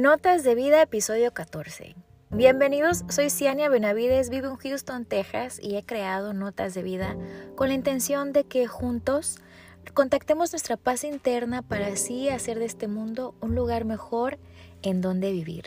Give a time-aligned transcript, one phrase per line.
[0.00, 1.94] Notas de Vida, episodio 14.
[2.30, 7.18] Bienvenidos, soy Ciania Benavides, vivo en Houston, Texas y he creado Notas de Vida
[7.54, 9.36] con la intención de que juntos
[9.92, 14.38] contactemos nuestra paz interna para así hacer de este mundo un lugar mejor
[14.80, 15.64] en donde vivir.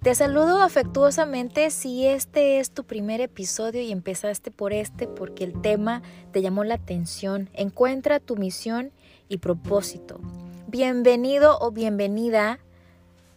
[0.00, 5.60] Te saludo afectuosamente si este es tu primer episodio y empezaste por este porque el
[5.60, 7.50] tema te llamó la atención.
[7.52, 8.92] Encuentra tu misión
[9.28, 10.20] y propósito.
[10.68, 12.60] Bienvenido o bienvenida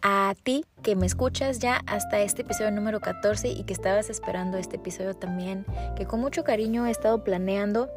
[0.08, 4.60] a ti que me escuchas ya hasta este episodio número 14 y que estabas esperando
[4.60, 7.90] este episodio también, que con mucho cariño he estado planeando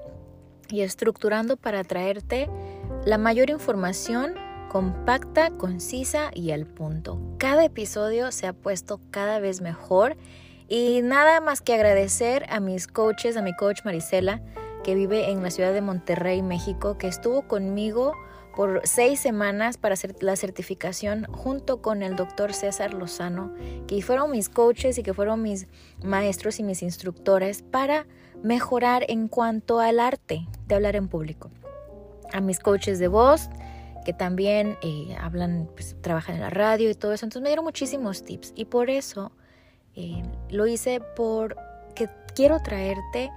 [0.70, 2.48] y estructurando para traerte
[3.04, 4.36] la mayor información
[4.70, 7.20] compacta, concisa y al punto.
[7.36, 10.16] Cada episodio se ha puesto cada vez mejor
[10.66, 14.40] y nada más que agradecer a mis coaches, a mi coach Marisela,
[14.82, 18.14] que vive en la ciudad de Monterrey, México, que estuvo conmigo
[18.58, 23.54] por seis semanas para hacer la certificación junto con el doctor César Lozano,
[23.86, 25.68] que fueron mis coaches y que fueron mis
[26.02, 28.04] maestros y mis instructores para
[28.42, 31.52] mejorar en cuanto al arte de hablar en público.
[32.32, 33.48] A mis coaches de voz,
[34.04, 37.26] que también eh, hablan, pues, trabajan en la radio y todo eso.
[37.26, 39.30] Entonces me dieron muchísimos tips y por eso
[39.94, 43.30] eh, lo hice porque quiero traerte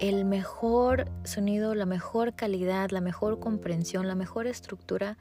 [0.00, 5.18] el mejor sonido, la mejor calidad, la mejor comprensión, la mejor estructura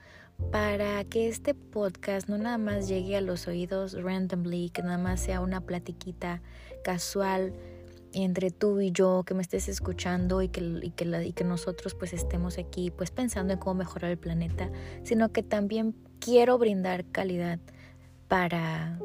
[0.52, 5.22] para que este podcast no nada más llegue a los oídos randomly, que nada más
[5.22, 6.42] sea una platiquita
[6.84, 7.54] casual
[8.14, 11.96] entre tú y yo, que me estés escuchando y que, y que, y que nosotros
[11.96, 14.70] pues estemos aquí pues pensando en cómo mejorar el planeta,
[15.04, 17.60] sino que también quiero brindar calidad
[18.28, 19.00] para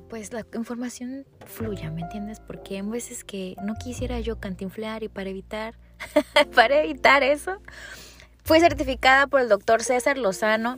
[0.00, 2.40] pues la información fluya, ¿me entiendes?
[2.40, 5.74] Porque hay veces que no quisiera yo cantinflear y para evitar,
[6.54, 7.58] para evitar eso,
[8.44, 10.76] fui certificada por el doctor César Lozano,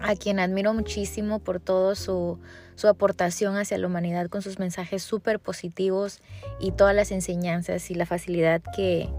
[0.00, 2.38] a quien admiro muchísimo por todo su,
[2.74, 6.20] su aportación hacia la humanidad con sus mensajes súper positivos
[6.58, 9.10] y todas las enseñanzas y la facilidad que,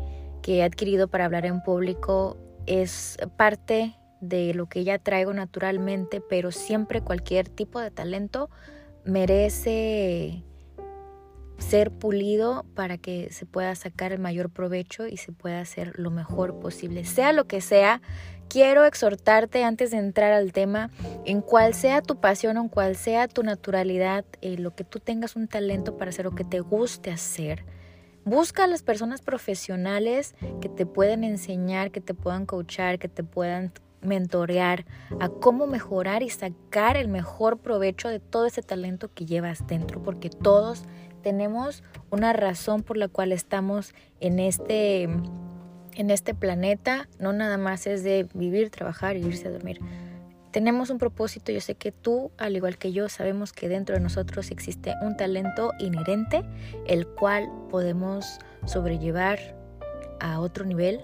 [0.41, 6.22] que he adquirido para hablar en público es parte de lo que ya traigo naturalmente,
[6.22, 8.50] pero siempre cualquier tipo de talento
[9.06, 10.44] merece
[11.58, 16.12] ser pulido para que se pueda sacar el mayor provecho y se pueda hacer lo
[16.12, 17.06] mejor posible.
[17.06, 18.02] Sea lo que sea,
[18.50, 20.90] quiero exhortarte antes de entrar al tema,
[21.26, 25.00] en cual sea tu pasión o en cual sea tu naturalidad, eh, lo que tú
[25.00, 27.64] tengas un talento para hacer o que te guste hacer.
[28.26, 33.24] Busca a las personas profesionales que te pueden enseñar, que te puedan coachar, que te
[33.24, 34.86] puedan mentorear
[35.20, 40.02] a cómo mejorar y sacar el mejor provecho de todo ese talento que llevas dentro,
[40.02, 40.84] porque todos
[41.22, 45.08] tenemos una razón por la cual estamos en este
[45.96, 49.80] en este planeta, no nada más es de vivir, trabajar y irse a dormir.
[50.52, 54.02] Tenemos un propósito, yo sé que tú, al igual que yo, sabemos que dentro de
[54.02, 56.44] nosotros existe un talento inherente,
[56.88, 59.40] el cual podemos sobrellevar
[60.20, 61.02] a otro nivel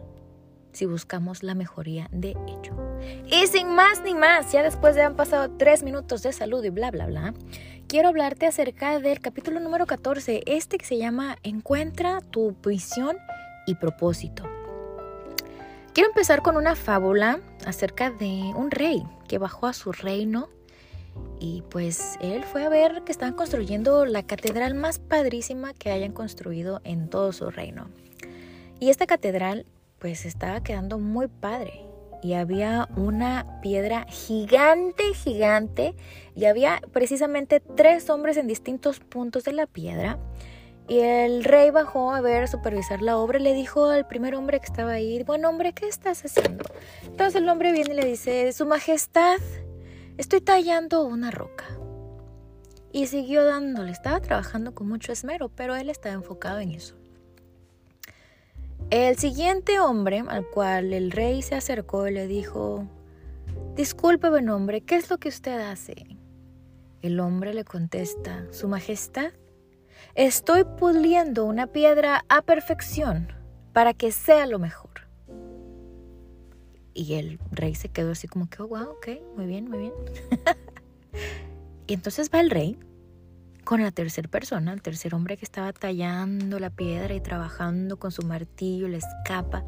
[0.73, 2.86] si buscamos la mejoría de ello.
[3.29, 6.69] Y sin más ni más, ya después de han pasado tres minutos de salud y
[6.69, 7.33] bla, bla, bla,
[7.87, 13.17] quiero hablarte acerca del capítulo número 14, este que se llama Encuentra tu visión
[13.65, 14.43] y propósito.
[15.93, 20.47] Quiero empezar con una fábula acerca de un rey que bajó a su reino
[21.39, 26.11] y pues él fue a ver que estaban construyendo la catedral más padrísima que hayan
[26.11, 27.89] construido en todo su reino.
[28.79, 29.65] Y esta catedral
[29.99, 31.86] pues estaba quedando muy padre
[32.21, 35.95] y había una piedra gigante, gigante
[36.35, 40.19] y había precisamente tres hombres en distintos puntos de la piedra.
[40.89, 44.35] Y el rey bajó a ver, a supervisar la obra y le dijo al primer
[44.35, 46.63] hombre que estaba ahí, buen hombre, ¿qué estás haciendo?
[47.03, 49.39] Entonces el hombre viene y le dice, Su Majestad,
[50.17, 51.65] estoy tallando una roca.
[52.93, 56.96] Y siguió dándole, estaba trabajando con mucho esmero, pero él estaba enfocado en eso.
[58.89, 62.87] El siguiente hombre al cual el rey se acercó le dijo,
[63.75, 66.17] Disculpe, buen hombre, ¿qué es lo que usted hace?
[67.01, 69.33] El hombre le contesta, Su Majestad,
[70.15, 73.33] estoy puliendo una piedra a perfección
[73.73, 75.07] para que sea lo mejor.
[76.93, 79.93] Y el rey se quedó así como que, oh, wow, ok, muy bien, muy bien.
[81.87, 82.79] y entonces va el rey
[83.67, 88.13] con la tercera persona, el tercer hombre que estaba tallando la piedra y trabajando con
[88.13, 89.65] su martillo, le escapa.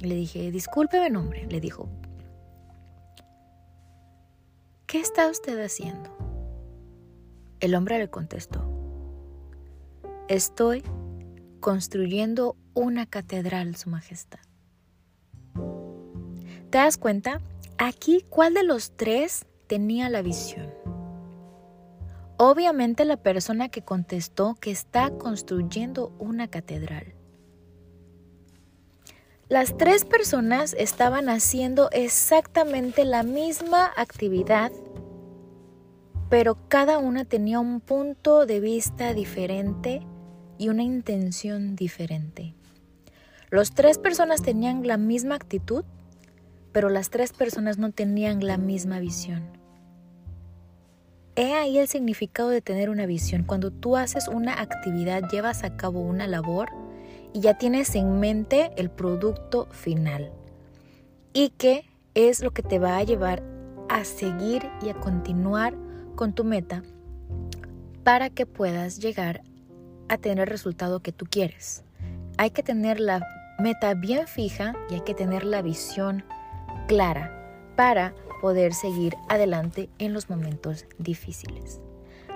[0.00, 1.88] le dije, discúlpeme, hombre, le dijo,
[4.86, 6.10] ¿qué está usted haciendo?
[7.60, 8.68] El hombre le contestó,
[10.26, 10.82] estoy
[11.60, 14.40] construyendo una catedral, Su Majestad.
[16.70, 17.40] ¿Te das cuenta?
[17.78, 20.77] Aquí, ¿cuál de los tres tenía la visión?
[22.40, 27.14] Obviamente la persona que contestó que está construyendo una catedral.
[29.48, 34.70] Las tres personas estaban haciendo exactamente la misma actividad,
[36.30, 40.06] pero cada una tenía un punto de vista diferente
[40.58, 42.54] y una intención diferente.
[43.50, 45.84] Los tres personas tenían la misma actitud,
[46.70, 49.57] pero las tres personas no tenían la misma visión.
[51.40, 53.44] He ahí el significado de tener una visión.
[53.44, 56.68] Cuando tú haces una actividad, llevas a cabo una labor
[57.32, 60.32] y ya tienes en mente el producto final.
[61.32, 63.44] Y que es lo que te va a llevar
[63.88, 65.76] a seguir y a continuar
[66.16, 66.82] con tu meta
[68.02, 69.42] para que puedas llegar
[70.08, 71.84] a tener el resultado que tú quieres.
[72.36, 73.24] Hay que tener la
[73.60, 76.24] meta bien fija y hay que tener la visión
[76.88, 77.32] clara
[77.76, 81.80] para poder seguir adelante en los momentos difíciles.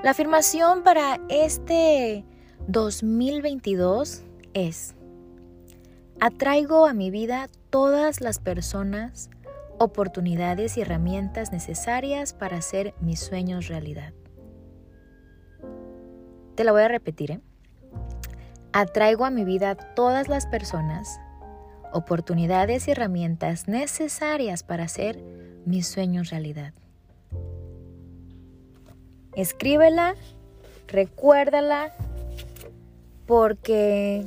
[0.02, 2.24] La afirmación para este
[2.66, 4.22] 2022
[4.54, 4.94] es,
[6.20, 9.30] atraigo a mi vida todas las personas,
[9.78, 14.12] oportunidades y herramientas necesarias para hacer mis sueños realidad.
[16.54, 17.30] Te la voy a repetir.
[17.32, 17.40] ¿eh?
[18.72, 21.20] Atraigo a mi vida todas las personas,
[21.92, 25.22] oportunidades y herramientas necesarias para hacer
[25.64, 26.72] mis sueños realidad.
[29.34, 30.14] Escríbela,
[30.88, 31.92] recuérdala,
[33.26, 34.26] porque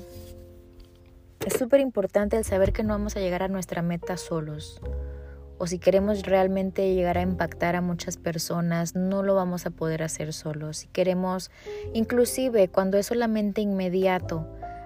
[1.45, 4.81] es súper importante el saber que no vamos a llegar a nuestra meta solos.
[5.57, 10.03] O si queremos realmente llegar a impactar a muchas personas, no lo vamos a poder
[10.03, 10.77] hacer solos.
[10.77, 11.51] Si queremos,
[11.93, 14.45] inclusive cuando es solamente inmediato,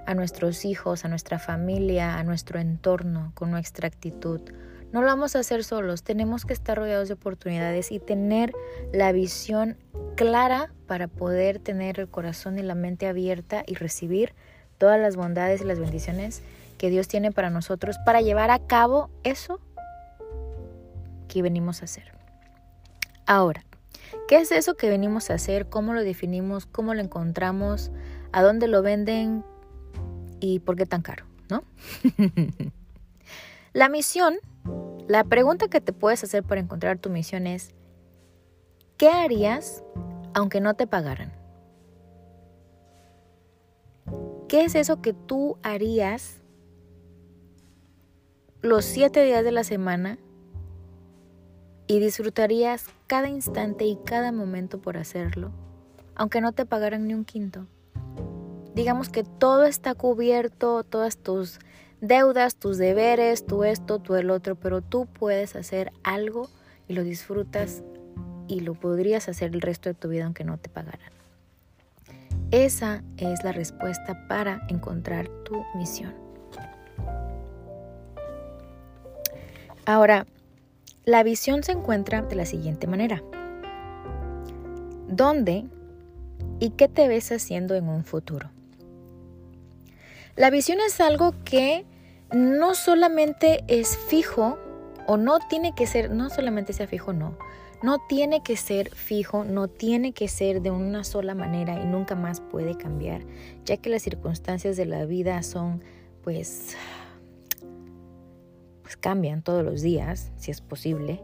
[0.10, 4.42] a nuestros hijos, a nuestra familia, a nuestro entorno, con nuestra actitud.
[4.92, 8.54] No lo vamos a hacer solos, tenemos que estar rodeados de oportunidades y tener
[8.92, 9.78] la visión
[10.16, 14.34] clara para poder tener el corazón y la mente abierta y recibir
[14.78, 16.42] todas las bondades y las bendiciones
[16.78, 19.60] que Dios tiene para nosotros para llevar a cabo eso
[21.28, 22.12] que venimos a hacer.
[23.28, 23.64] Ahora,
[24.28, 25.70] ¿qué es eso que venimos a hacer?
[25.70, 26.66] ¿Cómo lo definimos?
[26.66, 27.92] ¿Cómo lo encontramos?
[28.32, 29.44] ¿A dónde lo venden?
[30.40, 31.64] y por qué tan caro, ¿no?
[33.74, 34.38] la misión,
[35.10, 37.72] la pregunta que te puedes hacer para encontrar tu misión es,
[38.96, 39.84] ¿qué harías
[40.36, 41.34] aunque no te pagaran?
[44.48, 46.44] ¿Qué es eso que tú harías
[48.62, 50.20] los siete días de la semana
[51.88, 55.50] y disfrutarías cada instante y cada momento por hacerlo,
[56.14, 57.66] aunque no te pagaran ni un quinto?
[58.80, 61.60] digamos que todo está cubierto, todas tus
[62.02, 66.50] deudas, tus deberes, tú esto, tú el otro, pero tú puedes hacer algo
[66.88, 67.84] y lo disfrutas
[68.48, 71.12] y lo podrías hacer el resto de tu vida aunque no te pagaran.
[72.52, 76.14] Esa es la respuesta para encontrar tu misión.
[79.86, 80.26] Ahora,
[81.06, 83.24] la visión se encuentra de la siguiente manera.
[85.08, 85.66] ¿Dónde
[86.60, 88.50] y qué te ves haciendo en un futuro?
[90.40, 91.86] La visión es algo que
[92.34, 94.58] no solamente es fijo
[95.06, 97.38] o no tiene que ser, no solamente sea fijo, no.
[97.84, 102.16] No tiene que ser fijo, no tiene que ser de una sola manera y nunca
[102.16, 103.26] más puede cambiar,
[103.66, 105.84] ya que las circunstancias de la vida son,
[106.24, 106.78] pues,
[108.82, 111.22] pues cambian todos los días, si es posible.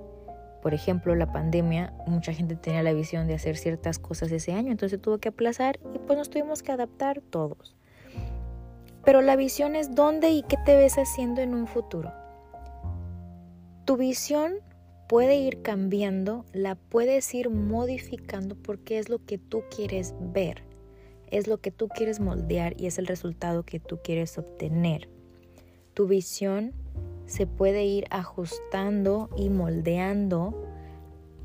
[0.62, 4.74] Por ejemplo, la pandemia, mucha gente tenía la visión de hacer ciertas cosas ese año,
[4.74, 7.78] entonces tuvo que aplazar y pues nos tuvimos que adaptar todos.
[9.06, 12.12] Pero la visión es dónde y qué te ves haciendo en un futuro.
[13.86, 14.56] Tu visión
[15.08, 20.64] puede ir cambiando, la puedes ir modificando porque es lo que tú quieres ver,
[21.30, 25.08] es lo que tú quieres moldear y es el resultado que tú quieres obtener.
[25.94, 26.74] Tu visión
[27.28, 30.66] se puede ir ajustando y moldeando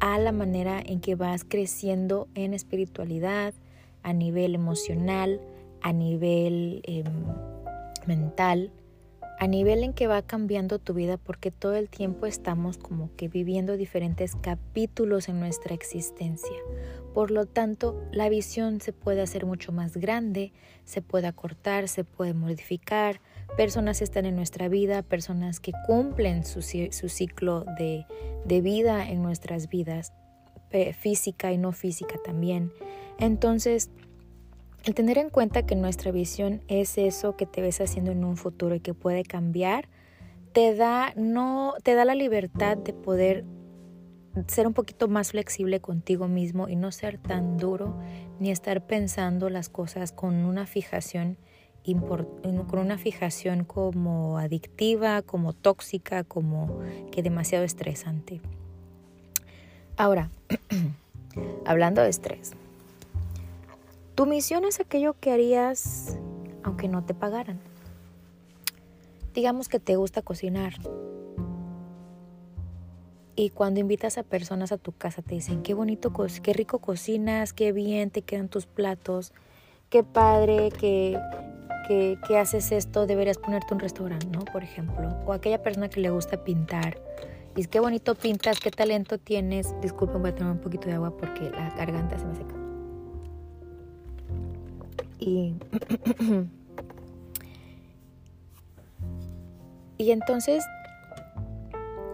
[0.00, 3.52] a la manera en que vas creciendo en espiritualidad,
[4.02, 5.40] a nivel emocional,
[5.82, 7.04] a nivel em,
[8.06, 8.72] mental,
[9.40, 13.28] a nivel en que va cambiando tu vida porque todo el tiempo estamos como que
[13.28, 16.56] viviendo diferentes capítulos en nuestra existencia.
[17.14, 20.52] Por lo tanto, la visión se puede hacer mucho más grande,
[20.84, 23.22] se puede acortar, se puede modificar.
[23.56, 28.04] Personas están en nuestra vida, personas que cumplen su, ciclo de,
[28.44, 30.12] de vida en nuestras vidas,
[30.98, 32.72] física y no física también.
[33.18, 33.90] Entonces,
[34.84, 38.36] el tener en cuenta que nuestra visión es eso que te ves haciendo en un
[38.36, 39.88] futuro y que puede cambiar,
[40.52, 43.44] te da no te da la libertad de poder
[44.46, 47.96] ser un poquito más flexible contigo mismo y no ser tan duro
[48.38, 51.36] ni estar pensando las cosas con una fijación
[52.68, 56.78] con una fijación como adictiva, como tóxica, como
[57.10, 58.40] que demasiado estresante.
[59.96, 60.30] Ahora,
[61.64, 62.52] hablando de estrés,
[64.20, 66.18] tu misión es aquello que harías
[66.62, 67.58] aunque no te pagaran.
[69.32, 70.74] Digamos que te gusta cocinar.
[73.34, 76.12] Y cuando invitas a personas a tu casa te dicen, qué bonito,
[76.42, 79.32] qué rico cocinas, qué bien te quedan tus platos,
[79.88, 81.18] qué padre que,
[81.88, 84.44] que, haces esto, deberías ponerte un restaurante, ¿no?
[84.44, 85.08] Por ejemplo.
[85.24, 87.00] O aquella persona que le gusta pintar.
[87.56, 89.74] Y qué bonito pintas, qué talento tienes.
[89.80, 92.59] Disculpen, voy a tomar un poquito de agua porque la garganta se me seca.
[95.20, 95.54] Y,
[99.98, 100.64] y entonces,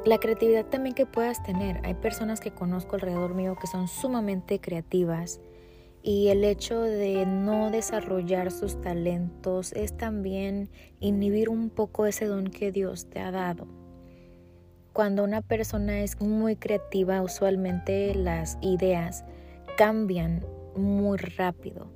[0.05, 1.81] la creatividad también que puedas tener.
[1.85, 5.41] Hay personas que conozco alrededor mío que son sumamente creativas
[6.03, 10.71] y el hecho de no desarrollar sus talentos es también
[11.01, 13.67] inhibir un poco ese don que Dios te ha dado.
[14.93, 19.25] Cuando una persona es muy creativa, usualmente las ideas
[19.77, 20.47] cambian
[20.77, 21.96] muy rápido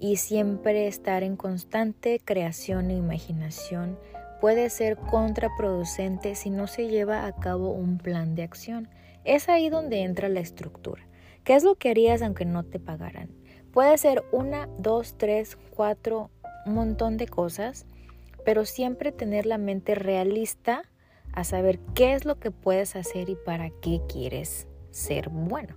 [0.00, 3.98] y siempre estar en constante creación e imaginación
[4.40, 8.88] puede ser contraproducente si no se lleva a cabo un plan de acción.
[9.24, 11.06] Es ahí donde entra la estructura.
[11.44, 13.28] ¿Qué es lo que harías aunque no te pagaran?
[13.72, 16.30] Puede ser una, dos, tres, cuatro,
[16.64, 17.84] un montón de cosas,
[18.44, 20.84] pero siempre tener la mente realista
[21.32, 25.76] a saber qué es lo que puedes hacer y para qué quieres ser bueno.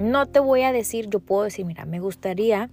[0.00, 2.70] No te voy a decir, yo puedo decir, mira, me gustaría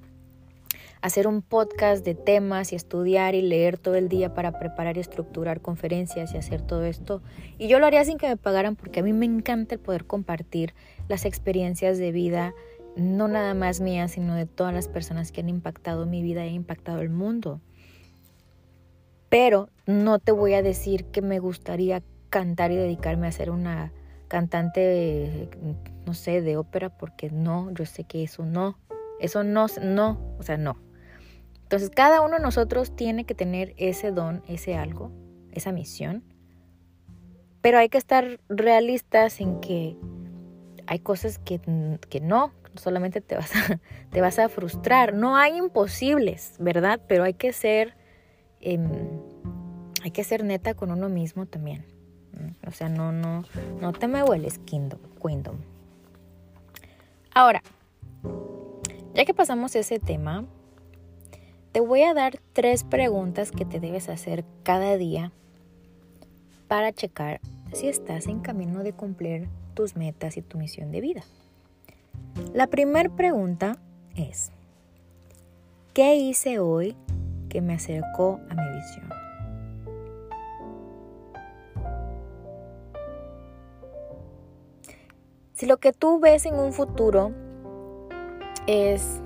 [1.02, 5.00] hacer un podcast de temas y estudiar y leer todo el día para preparar y
[5.00, 7.22] estructurar conferencias y hacer todo esto.
[7.58, 10.06] Y yo lo haría sin que me pagaran porque a mí me encanta el poder
[10.06, 10.74] compartir
[11.08, 12.54] las experiencias de vida
[12.96, 16.50] no nada más mía, sino de todas las personas que han impactado mi vida e
[16.50, 17.62] impactado el mundo.
[19.30, 23.94] Pero no te voy a decir que me gustaría cantar y dedicarme a ser una
[24.28, 25.50] cantante,
[26.06, 28.78] no sé, de ópera, porque no, yo sé que eso no,
[29.20, 30.89] eso no, no, o sea, no.
[31.70, 35.12] Entonces cada uno de nosotros tiene que tener ese don, ese algo,
[35.52, 36.24] esa misión,
[37.62, 39.96] pero hay que estar realistas en que
[40.88, 41.62] hay cosas que,
[42.10, 45.14] que no, solamente te vas, a, te vas a frustrar.
[45.14, 47.02] No hay imposibles, ¿verdad?
[47.08, 47.96] Pero hay que ser,
[48.62, 48.90] em,
[50.02, 51.86] hay que ser neta con uno mismo también.
[52.66, 53.44] O sea, no, no,
[53.80, 55.60] no te me hueles, Kingdom.
[57.32, 57.62] Ahora,
[59.14, 60.48] ya que pasamos ese tema,
[61.72, 65.32] te voy a dar tres preguntas que te debes hacer cada día
[66.68, 67.40] para checar
[67.74, 71.24] si estás en camino de cumplir tus metas y tu misión de vida.
[72.54, 73.78] La primera pregunta
[74.16, 74.52] es,
[75.94, 76.96] ¿qué hice hoy
[77.50, 79.10] que me acercó a mi visión?
[85.54, 87.32] Si lo que tú ves en un futuro
[88.66, 89.22] es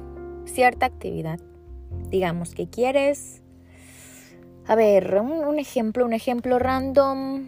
[0.46, 1.40] cierta actividad,
[2.10, 3.42] digamos que quieres,
[4.66, 7.48] a ver, un, ejemplo, un ejemplo random,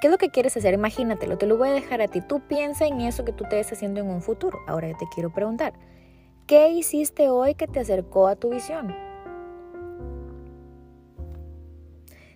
[0.00, 0.74] ¿Qué es lo que quieres hacer?
[0.74, 2.20] Imagínatelo, te lo voy a dejar a ti.
[2.20, 4.58] Tú piensa en eso que tú te estés haciendo en un futuro.
[4.66, 5.72] Ahora yo te quiero preguntar,
[6.46, 8.94] ¿qué hiciste hoy que te acercó a tu visión?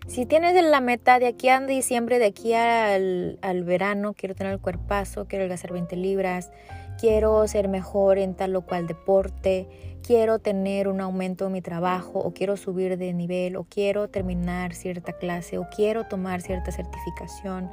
[0.07, 4.55] Si tienes la meta de aquí a diciembre, de aquí al, al verano, quiero tener
[4.55, 6.51] el cuerpazo, quiero adelgazar 20 libras,
[6.99, 9.69] quiero ser mejor en tal o cual deporte,
[10.03, 14.75] quiero tener un aumento en mi trabajo o quiero subir de nivel o quiero terminar
[14.75, 17.71] cierta clase o quiero tomar cierta certificación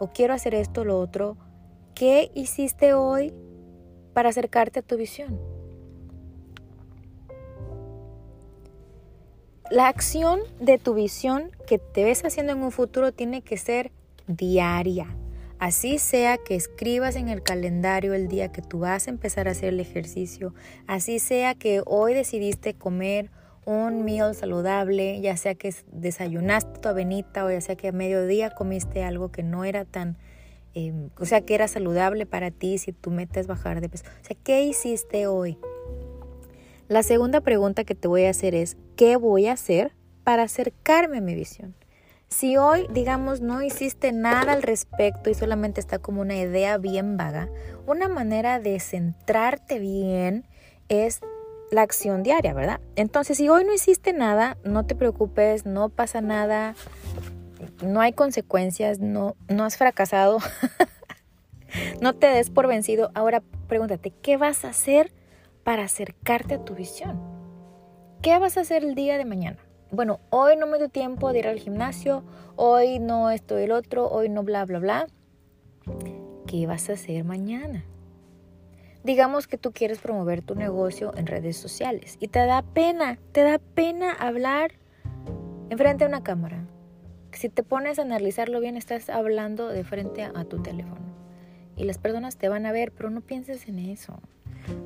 [0.00, 1.36] o quiero hacer esto o lo otro,
[1.94, 3.32] ¿qué hiciste hoy
[4.14, 5.38] para acercarte a tu visión?
[9.70, 13.90] La acción de tu visión que te ves haciendo en un futuro tiene que ser
[14.26, 15.16] diaria.
[15.62, 19.52] Así sea que escribas en el calendario el día que tú vas a empezar a
[19.52, 20.54] hacer el ejercicio,
[20.88, 23.30] así sea que hoy decidiste comer
[23.64, 28.50] un meal saludable, ya sea que desayunaste tu avenita o ya sea que a mediodía
[28.50, 30.16] comiste algo que no era tan,
[30.74, 34.04] em, o sea, que era saludable para ti si tu meta es bajar de peso.
[34.20, 35.58] O sea, ¿qué hiciste hoy?
[36.88, 39.92] La segunda pregunta que te voy a hacer es, ¿qué voy a hacer
[40.24, 41.76] para acercarme a mi visión?
[42.32, 47.18] Si hoy, digamos, no hiciste nada al respecto y solamente está como una idea bien
[47.18, 47.50] vaga,
[47.86, 50.48] una manera de centrarte bien
[50.88, 51.20] es
[51.70, 52.80] la acción diaria, ¿verdad?
[52.96, 56.74] Entonces, si hoy no hiciste nada, no te preocupes, no pasa nada,
[57.84, 60.38] no hay consecuencias, no, no has fracasado.
[62.02, 63.10] No te des por vencido.
[63.14, 65.10] Ahora pregúntate, ¿qué vas a hacer
[65.64, 67.18] para acercarte a tu visión?
[68.20, 69.56] ¿Qué vas a hacer el día de mañana?
[69.94, 72.24] Bueno, hoy no me dio tiempo de ir al gimnasio,
[72.56, 75.06] hoy no estoy el otro, hoy no bla, bla, bla.
[76.46, 77.84] ¿Qué vas a hacer mañana?
[79.04, 83.42] Digamos que tú quieres promover tu negocio en redes sociales y te da pena, te
[83.42, 84.72] da pena hablar
[85.68, 86.64] enfrente a una cámara.
[87.32, 91.02] Si te pones a analizarlo bien, estás hablando de frente a, tu teléfono.
[91.76, 94.18] Y las personas te van a ver, pero no pienses en eso.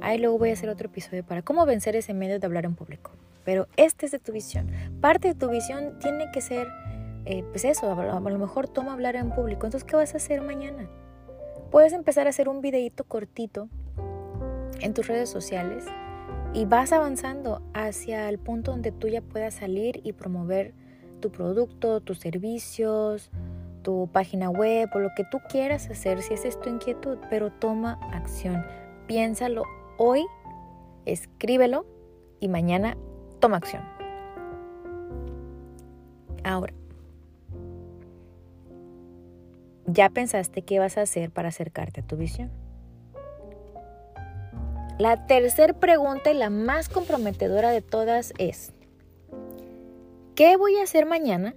[0.01, 2.75] Ahí luego voy a hacer otro episodio para cómo vencer ese medio de hablar en
[2.75, 3.13] público.
[3.47, 4.71] Pero este es de tu visión.
[5.00, 6.67] Parte de tu visión tiene que ser,
[7.25, 9.67] eh, pues eso, a lo mejor toma hablar en público.
[9.67, 10.91] Entonces, ¿qué vas a hacer mañana?
[11.71, 13.69] Puedes empezar a hacer un videito cortito
[14.81, 15.87] en tus redes sociales
[16.53, 20.75] y vas avanzando hacia el punto donde tú ya puedas salir y promover
[21.21, 23.31] tu producto, tus servicios,
[23.83, 27.53] tu página web o lo que tú quieras hacer si esa es tu inquietud, pero
[27.53, 28.67] toma acción.
[29.07, 29.62] Piénsalo
[29.97, 30.26] hoy,
[31.05, 31.87] escríbelo
[32.41, 32.97] y mañana
[33.37, 33.83] toma acción.
[36.45, 36.73] Ahora,
[39.87, 42.50] ¿ya pensaste qué vas a hacer para acercarte a tu visión?
[44.99, 48.73] La tercera pregunta y la más comprometedora de todas es,
[50.35, 51.55] ¿qué voy a hacer mañana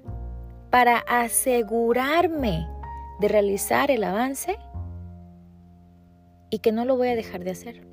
[0.70, 2.68] para asegurarme
[3.22, 4.58] de realizar el avance
[6.50, 7.88] y que no lo voy a dejar de hacer?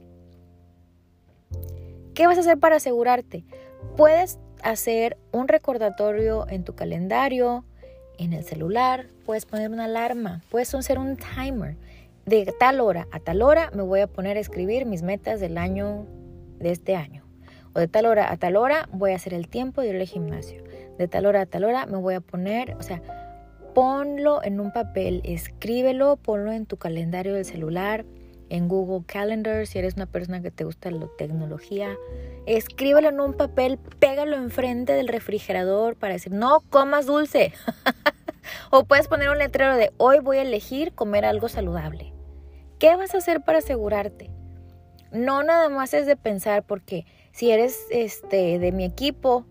[2.14, 3.44] ¿Qué vas a hacer para asegurarte?
[3.96, 7.64] Puedes hacer un recordatorio en tu calendario,
[8.18, 11.76] en el celular, puedes poner una alarma, puedes hacer un timer
[12.26, 15.56] de tal hora a tal hora me voy a poner a escribir mis metas del
[15.56, 16.06] año
[16.58, 17.24] de este año.
[17.72, 20.06] O de tal hora a tal hora voy a hacer el tiempo de ir al
[20.06, 20.64] gimnasio.
[20.98, 23.00] De tal hora a tal hora me voy a poner, o sea,
[23.74, 28.04] ponlo en un papel, escríbelo, ponlo en tu calendario del celular,
[28.48, 31.96] en Google Calendar, si eres una persona que te gusta la tecnología.
[32.46, 37.52] Escríbelo en un papel, pégalo enfrente del refrigerador para decir, no comas dulce.
[38.70, 42.12] o puedes poner un letrero de, hoy voy a elegir comer algo saludable.
[42.78, 44.30] ¿Qué vas a hacer para asegurarte?
[45.12, 49.46] No nada más es de pensar porque si eres este de mi equipo,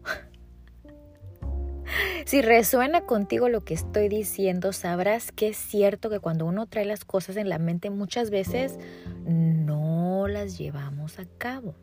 [2.25, 6.85] si resuena contigo lo que estoy diciendo, sabrás que es cierto que cuando uno trae
[6.85, 8.79] las cosas en la mente muchas veces
[9.25, 11.75] no las llevamos a cabo.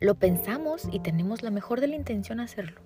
[0.00, 2.80] Lo pensamos y tenemos la mejor de la intención hacerlo.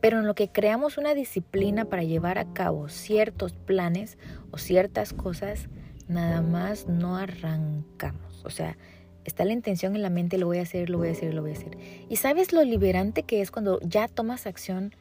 [0.00, 4.18] Pero en lo que creamos una disciplina para llevar a cabo ciertos planes
[4.50, 5.68] o ciertas cosas,
[6.08, 8.44] nada más no arrancamos.
[8.44, 8.76] O sea,
[9.24, 11.42] está la intención en la mente, lo voy a hacer, lo voy a hacer, lo
[11.42, 11.78] voy a hacer.
[12.08, 14.94] Y sabes lo liberante que es cuando ya tomas acción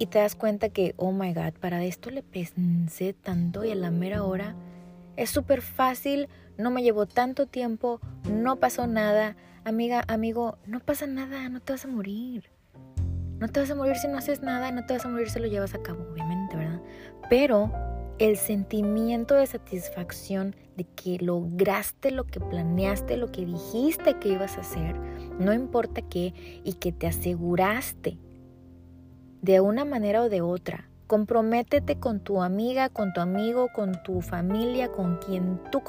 [0.00, 3.74] y te das cuenta que, oh my God, para esto le pensé tanto y a
[3.74, 4.56] la mera hora
[5.16, 9.36] es súper fácil, no me llevó tanto tiempo, no pasó nada.
[9.62, 12.48] Amiga, amigo, no pasa nada, no te vas a morir.
[13.38, 15.38] No te vas a morir si no haces nada no te vas a morir si
[15.38, 16.80] lo llevas a cabo, obviamente, ¿verdad?
[17.28, 17.70] Pero
[18.18, 24.56] el sentimiento de satisfacción de que lograste lo que planeaste, lo que dijiste que ibas
[24.56, 24.98] a hacer,
[25.38, 26.32] no importa qué,
[26.64, 28.16] y que te aseguraste
[29.42, 30.88] de una manera o de otra.
[31.06, 35.82] Comprométete con tu amiga, con tu amigo, con tu familia, con quien tú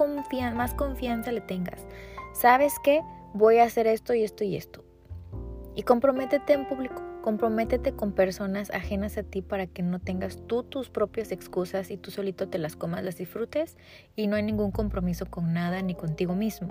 [0.55, 1.85] más confianza le tengas.
[2.33, 3.01] ¿Sabes qué?
[3.33, 4.83] Voy a hacer esto y esto y esto.
[5.75, 7.01] Y comprométete en público.
[7.21, 11.97] Comprométete con personas ajenas a ti para que no tengas tú tus propias excusas y
[11.97, 13.77] tú solito te las comas, las disfrutes
[14.15, 16.69] y no hay ningún compromiso con nada ni contigo mismo.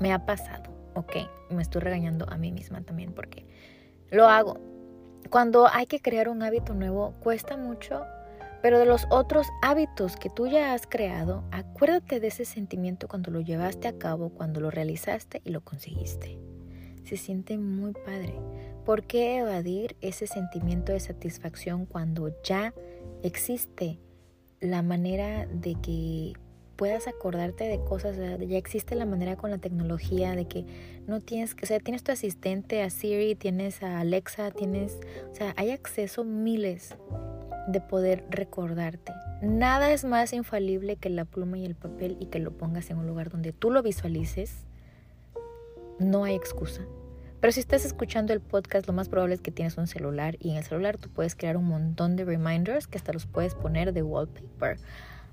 [0.00, 1.14] Me ha pasado, ok,
[1.50, 3.44] me estoy regañando a mí misma también porque
[4.10, 4.58] lo hago.
[5.28, 8.04] Cuando hay que crear un hábito nuevo cuesta mucho,
[8.62, 13.30] pero de los otros hábitos que tú ya has creado, acuérdate de ese sentimiento cuando
[13.30, 16.38] lo llevaste a cabo, cuando lo realizaste y lo conseguiste.
[17.04, 18.34] Se siente muy padre.
[18.84, 22.74] ¿Por qué evadir ese sentimiento de satisfacción cuando ya
[23.22, 23.98] existe
[24.60, 26.32] la manera de que
[26.80, 30.64] puedas acordarte de cosas, ya existe la manera con la tecnología de que
[31.06, 34.98] no tienes que, o sea, tienes tu asistente a Siri, tienes a Alexa, tienes,
[35.30, 36.96] o sea, hay acceso miles
[37.68, 39.12] de poder recordarte.
[39.42, 42.96] Nada es más infalible que la pluma y el papel y que lo pongas en
[42.96, 44.64] un lugar donde tú lo visualices.
[45.98, 46.86] No hay excusa.
[47.42, 50.52] Pero si estás escuchando el podcast, lo más probable es que tienes un celular y
[50.52, 53.92] en el celular tú puedes crear un montón de reminders que hasta los puedes poner
[53.92, 54.78] de wallpaper.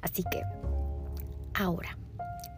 [0.01, 0.41] Así que,
[1.57, 1.97] ahora,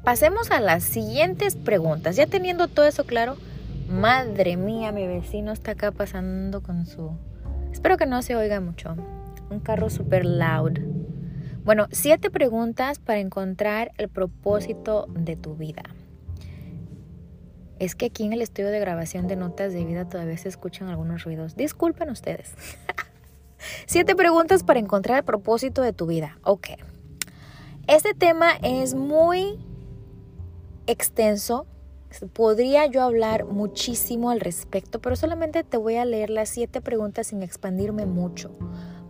[0.04, 2.16] pasemos a las siguientes preguntas.
[2.16, 3.38] Ya teniendo todo eso claro,
[3.90, 7.18] madre mía, mi vecino está acá pasando con su...
[7.72, 8.96] Espero que no se oiga mucho.
[9.50, 10.80] Un carro súper loud.
[11.64, 15.84] Bueno, siete preguntas para encontrar el propósito de tu vida.
[17.80, 20.90] Es que aquí en el estudio de grabación de notas de vida todavía se escuchan
[20.90, 21.56] algunos ruidos.
[21.56, 22.54] Disculpen ustedes.
[23.86, 26.38] Siete preguntas para encontrar el propósito de tu vida.
[26.44, 26.70] Ok.
[27.90, 29.58] Este tema es muy
[30.86, 31.66] extenso.
[32.34, 37.26] Podría yo hablar muchísimo al respecto, pero solamente te voy a leer las siete preguntas
[37.26, 38.52] sin expandirme mucho.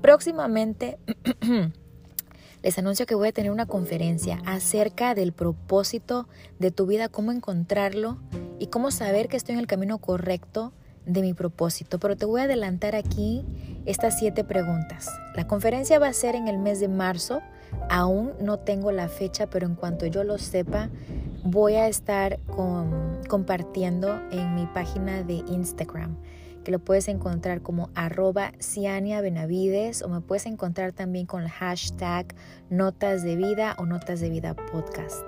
[0.02, 0.98] Próximamente
[2.64, 7.34] les anuncio que voy a tener una conferencia acerca del propósito de tu vida, cómo
[7.34, 8.18] encontrarlo
[8.60, 10.72] y cómo saber que estoy en el camino correcto
[11.06, 12.00] de mi propósito.
[12.00, 13.44] Pero te voy a adelantar aquí
[13.86, 15.10] estas siete preguntas.
[15.36, 17.42] La conferencia va a ser en el mes de marzo.
[17.90, 20.90] Aún no tengo la fecha, pero en cuanto yo lo sepa,
[21.44, 22.40] voy a estar
[23.28, 26.18] compartiendo en mi página de Instagram
[26.64, 31.50] que lo puedes encontrar como arroba Ciania Benavides o me puedes encontrar también con el
[31.50, 32.36] hashtag
[32.70, 35.26] Notas de Vida o Notas de Vida Podcast.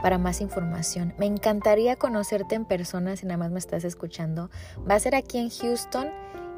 [0.00, 4.50] Para más información, me encantaría conocerte en persona si nada más me estás escuchando.
[4.88, 6.08] Va a ser aquí en Houston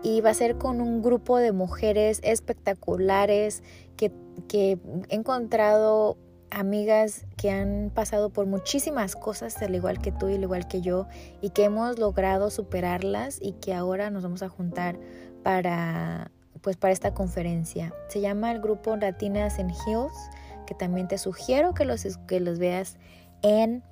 [0.02, 3.62] y va a ser con un grupo de mujeres espectaculares
[3.98, 4.12] que,
[4.52, 6.16] he encontrado
[6.50, 10.80] amigas que han pasado por muchísimas cosas al igual que tú y al igual que
[10.80, 11.06] yo
[11.42, 14.98] y que hemos logrado superarlas y que ahora nos vamos a juntar
[15.42, 16.30] para
[16.62, 17.94] pues para esta conferencia.
[18.08, 20.30] Se llama el grupo Latinas en Hills,
[20.66, 22.96] que también te sugiero que los, que los veas
[23.42, 23.82] en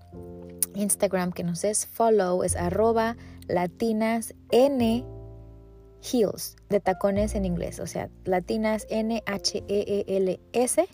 [0.75, 3.17] Instagram, que nos es follow, es arroba
[3.49, 5.05] latinas n
[6.03, 10.89] heels, de tacones en inglés, o sea, latinas n h e e l s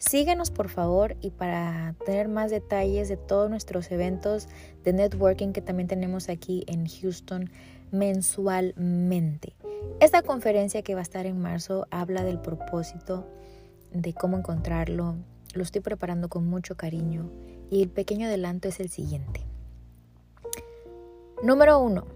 [0.00, 4.48] Síguenos por favor y para tener más detalles de todos nuestros eventos
[4.82, 7.50] de networking que también tenemos aquí en Houston
[7.90, 9.52] mensualmente.
[10.00, 13.28] Esta conferencia que va a estar en marzo habla del propósito,
[13.92, 15.16] de cómo encontrarlo.
[15.52, 17.30] Lo estoy preparando con mucho cariño
[17.70, 19.42] y el pequeño adelanto es el siguiente.
[21.42, 22.06] Número uno,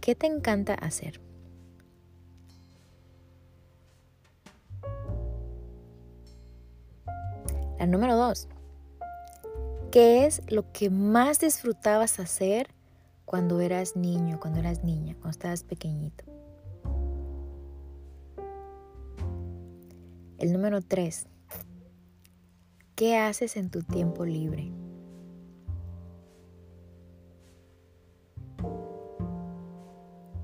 [0.00, 1.20] ¿qué te encanta hacer?
[7.80, 8.46] La número dos,
[9.90, 12.74] ¿qué es lo que más disfrutabas hacer
[13.24, 16.24] cuando eras niño, cuando eras niña, cuando estabas pequeñito?
[20.36, 21.26] El número tres,
[22.96, 24.70] ¿qué haces en tu tiempo libre?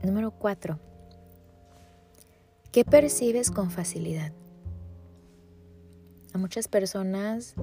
[0.03, 0.79] Número cuatro,
[2.73, 4.33] ¿qué percibes con facilidad?
[6.37, 7.55] Muchas personas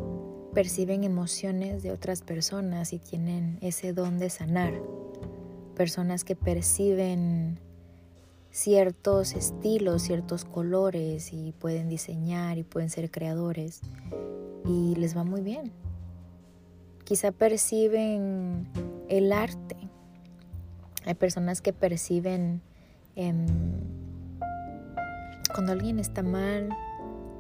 [0.54, 4.74] perciben emociones de otras personas y tienen ese don de sanar.
[5.76, 7.60] Personas que perciben
[8.52, 13.82] ciertos estilos, ciertos colores y pueden diseñar y pueden ser creadores
[14.66, 15.72] y les va muy bien.
[17.04, 18.68] Quizá perciben
[19.10, 19.76] el arte.
[21.06, 22.62] Hay personas que perciben
[23.16, 23.48] em,
[25.54, 26.70] cuando alguien está mal,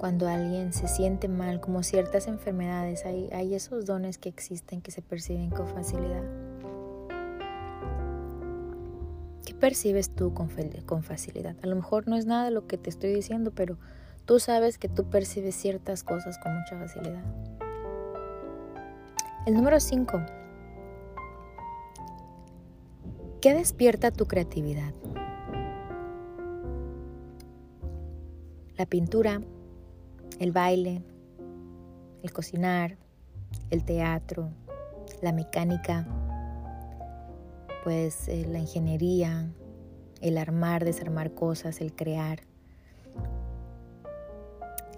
[0.03, 5.01] cuando alguien se siente mal, como ciertas enfermedades, hay, esos dones que existen que se
[5.01, 6.23] perciben con facilidad.
[9.45, 11.55] ¿Qué percibes tú con, facilidad?
[11.63, 13.77] A lo mejor no es nada lo que te estoy diciendo, pero
[14.25, 17.23] tú sabes que tú percibes ciertas cosas con mucha facilidad.
[19.45, 20.21] El número 5.
[23.39, 24.93] ¿Qué despierta tu creatividad?
[28.77, 29.39] La pintura,
[30.39, 31.03] el baile,
[32.23, 32.97] el cocinar,
[33.69, 34.49] el teatro,
[35.21, 36.07] la mecánica,
[37.83, 39.51] pues eh, la ingeniería,
[40.21, 42.41] el armar, desarmar cosas, el crear,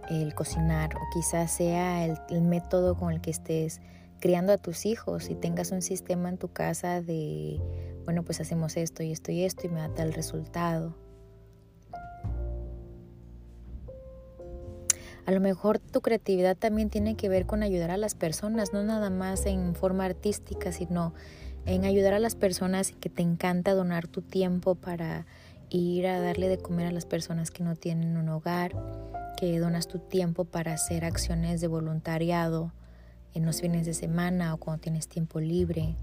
[0.09, 3.81] el cocinar o quizás sea el, el, método con el que estés
[4.19, 7.59] criando a tus hijos y tengas un sistema en tu casa de,
[8.05, 10.95] bueno, pues hacemos esto y esto y esto y me da tal resultado.
[15.25, 18.83] A lo mejor tu creatividad también tiene que ver con ayudar a las personas, no
[18.83, 21.13] nada más en forma artística, sino
[21.65, 25.25] en ayudar a las personas que te encanta donar tu tiempo para
[25.69, 28.75] ir a darle de comer a las personas que no tienen un hogar,
[29.37, 32.71] que donas tu tiempo para hacer acciones de voluntariado
[33.33, 35.95] en los fines de semana o cuando tienes tiempo libre.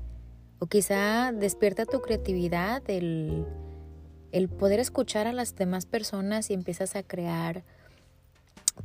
[0.58, 3.46] O quizá despierta tu creatividad el,
[4.32, 7.64] el poder escuchar a las demás personas y empiezas a crear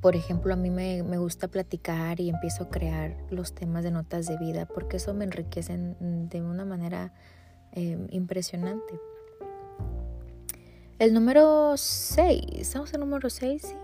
[0.02, 4.28] por ejemplo, a mí me, gusta platicar y empiezo a crear los temas de notas
[4.28, 7.14] de vida porque eso me enriquece de una manera
[7.72, 9.00] em, impresionante.
[11.00, 13.62] El número 6, ¿estamos en número 6?
[13.62, 13.76] Sí.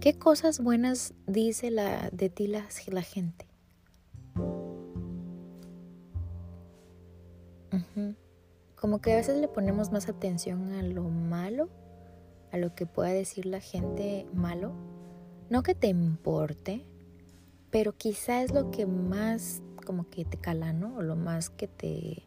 [0.00, 3.48] ¿Qué cosas buenas dice la, de ti la gente?
[8.76, 11.68] Como que a veces le ponemos más atención a lo malo,
[12.52, 14.72] a lo que pueda decir la gente malo.
[15.50, 16.84] No que te importe,
[17.70, 20.96] pero quizá es lo que más como que te cala, ¿no?
[20.96, 22.22] O lo más que te,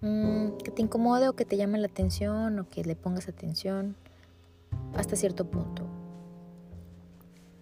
[0.00, 3.96] mm, que te incomode o que te llame la atención o que le pongas atención
[4.96, 5.84] hasta cierto punto.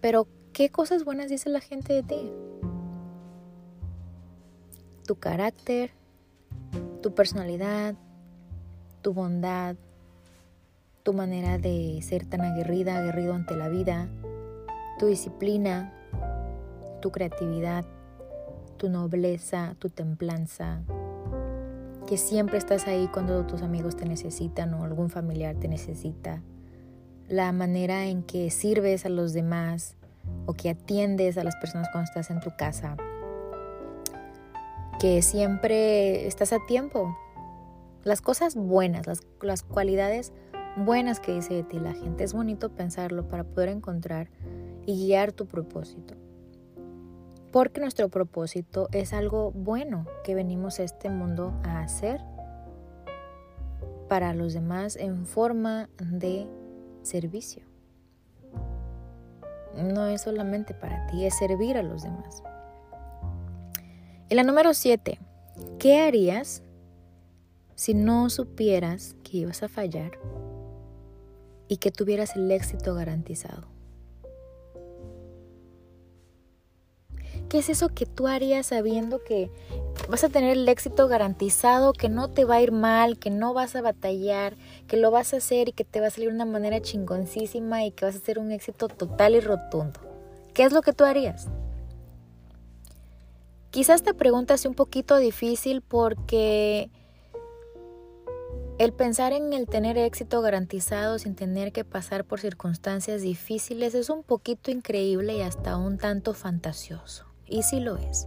[0.02, 2.32] Pero, ¿qué cosas buenas dice la gente de ti?
[5.06, 5.92] Tu carácter,
[7.00, 7.94] tu personalidad,
[9.00, 9.76] tu bondad,
[11.02, 14.08] tu manera de ser tan aguerrida, aguerrido ante la vida,
[14.98, 15.92] tu disciplina,
[17.00, 17.84] tu creatividad,
[18.76, 20.82] tu nobleza, tu templanza,
[22.06, 26.42] que siempre estás ahí cuando tus amigos te necesitan o algún familiar te necesita,
[27.28, 29.96] la manera en que sirves a los demás
[30.46, 32.96] o que atiendes a las personas cuando estás en tu casa,
[34.98, 37.16] que siempre estás a tiempo,
[38.04, 40.32] las cosas buenas, las, las cualidades
[40.76, 42.24] buenas que dice de ti la gente.
[42.24, 44.28] Es bonito pensarlo para poder encontrar
[44.86, 46.14] y guiar tu propósito.
[47.50, 52.20] Porque nuestro propósito es algo bueno que venimos a este mundo a hacer
[54.08, 56.46] para los demás en forma de
[57.02, 57.62] servicio.
[59.76, 62.42] No es solamente para ti, es servir a los demás.
[64.28, 65.18] Y la número 7,
[65.78, 66.62] ¿qué harías
[67.74, 70.12] si no supieras que ibas a fallar
[71.68, 73.71] y que tuvieras el éxito garantizado?
[77.52, 79.50] ¿Qué es eso que tú harías sabiendo que
[80.08, 83.52] vas a tener el éxito garantizado, que no te va a ir mal, que no
[83.52, 86.34] vas a batallar, que lo vas a hacer y que te va a salir de
[86.34, 90.00] una manera chingoncísima y que vas a ser un éxito total y rotundo?
[90.54, 91.48] ¿Qué es lo que tú harías?
[93.70, 96.88] Quizás esta pregunta sea un poquito difícil porque
[98.78, 104.08] el pensar en el tener éxito garantizado sin tener que pasar por circunstancias difíciles es
[104.08, 107.31] un poquito increíble y hasta un tanto fantasioso.
[107.52, 108.26] Y sí lo es.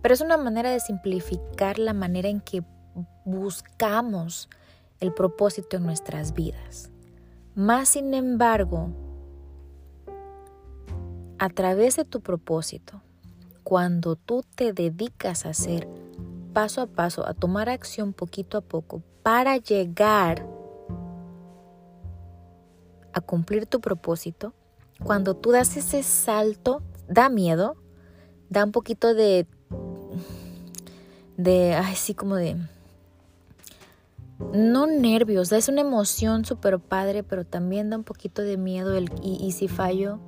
[0.00, 2.64] Pero es una manera de simplificar la manera en que
[3.24, 4.48] buscamos
[4.98, 6.90] el propósito en nuestras vidas.
[7.54, 8.90] Más sin embargo,
[11.38, 13.02] a través de tu propósito,
[13.62, 15.86] cuando tú te dedicas a hacer
[16.52, 20.46] paso a paso, a tomar acción poquito a poco para llegar
[23.12, 24.54] a cumplir tu propósito,
[25.04, 27.76] cuando tú das ese salto, da miedo,
[28.52, 29.46] da un poquito de,
[31.36, 32.56] de, ay, sí, como de,
[34.52, 39.10] no nervios, es una emoción súper padre, pero también da un poquito de miedo el,
[39.22, 40.18] y, y si fallo,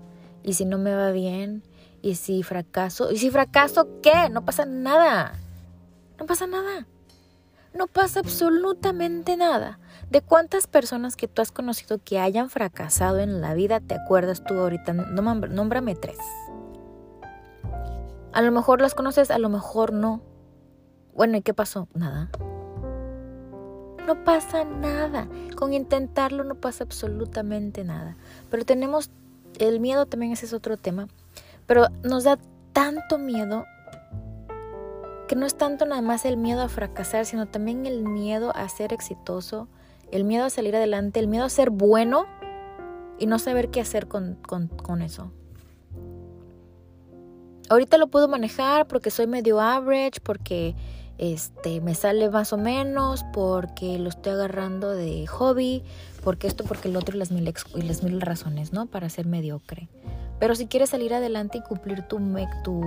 [0.43, 1.63] y si no me va bien,
[2.01, 4.31] y si fracaso, y si fracaso, ¿qué?
[4.31, 5.35] No pasa nada.
[6.19, 6.87] No pasa nada.
[7.75, 9.79] No pasa absolutamente nada.
[10.11, 14.45] ¿De cuántas personas que tú has conocido que hayan fracasado en la vida te acuerdas
[14.45, 14.93] tú ahorita?
[14.93, 16.19] Nómbrame tres.
[18.35, 20.21] A lo mejor las conoces, a lo mejor no.
[21.15, 21.87] Bueno, ¿y qué pasó?
[21.95, 22.31] Nada.
[24.09, 25.29] No pasa nada.
[25.55, 28.17] Con intentarlo no pasa absolutamente nada.
[28.51, 29.13] Pero tenemos,
[29.61, 31.07] el miedo también ese es otro tema.
[31.67, 32.39] Pero nos da
[32.73, 33.67] tanto miedo
[35.29, 38.69] que no es tanto nada más el miedo a fracasar, sino también el miedo a
[38.69, 39.69] ser exitoso,
[40.11, 42.27] el miedo a salir adelante, el miedo a ser bueno
[43.21, 44.39] y no saber qué hacer con,
[45.03, 45.31] eso.
[47.69, 50.75] Ahorita lo puedo manejar porque soy medio average, porque
[51.19, 55.83] este, me sale más o menos, porque lo estoy agarrando de hobby,
[56.23, 58.87] porque esto, porque el otro y las mil, y las mil razones, ¿no?
[58.87, 59.89] Para ser mediocre.
[60.39, 62.19] Pero si quieres salir adelante y cumplir tu,
[62.65, 62.83] tu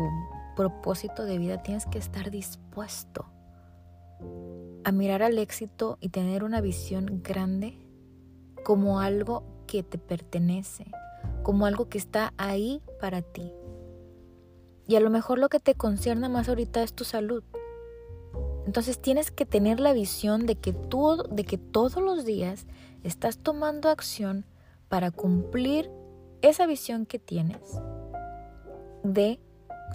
[0.55, 3.25] propósito de vida tienes que estar dispuesto
[4.83, 7.77] a mirar al éxito y tener una visión grande
[8.63, 10.85] como algo que te pertenece,
[11.43, 13.51] como algo que está ahí para ti.
[14.87, 17.43] Y a lo mejor lo que te concierne más ahorita es tu salud.
[18.65, 22.65] Entonces tienes que tener la visión de que tú, de que todos los días
[23.03, 24.45] estás tomando acción
[24.89, 25.89] para cumplir
[26.41, 27.79] esa visión que tienes
[29.03, 29.39] de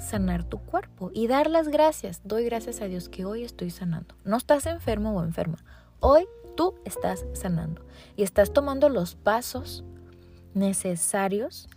[0.01, 2.23] sanar tu cuerpo y dar las gracias.
[2.25, 4.15] Doy gracias a Dios que hoy estoy sanando.
[4.25, 5.59] No estás enfermo o enferma.
[6.01, 6.27] Hoy
[6.57, 7.85] tú estás sanando
[8.17, 9.85] y estás tomando los pasos
[10.55, 11.69] necesarios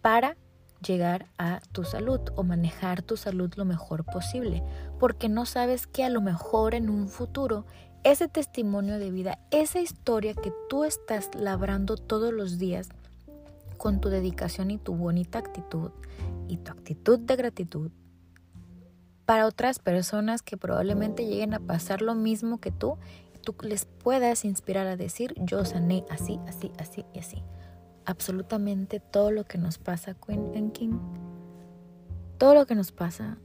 [0.00, 0.36] para
[0.86, 4.62] llegar a tu salud o manejar tu salud lo mejor posible,
[5.00, 7.66] porque no sabes que a lo mejor en un futuro
[8.04, 12.90] ese testimonio de vida, esa historia que tú estás labrando todos los días,
[13.78, 15.90] con tu dedicación y tu bonita actitud
[16.48, 17.90] y tu actitud de gratitud
[19.26, 22.98] para otras personas que probablemente lleguen a pasar lo mismo que tú
[23.44, 27.42] tú les puedas inspirar a decir yo sané así, así, así y así.
[28.06, 30.98] Absolutamente todo lo que nos pasa, Queen and King,
[32.38, 33.38] todo lo que nos pasa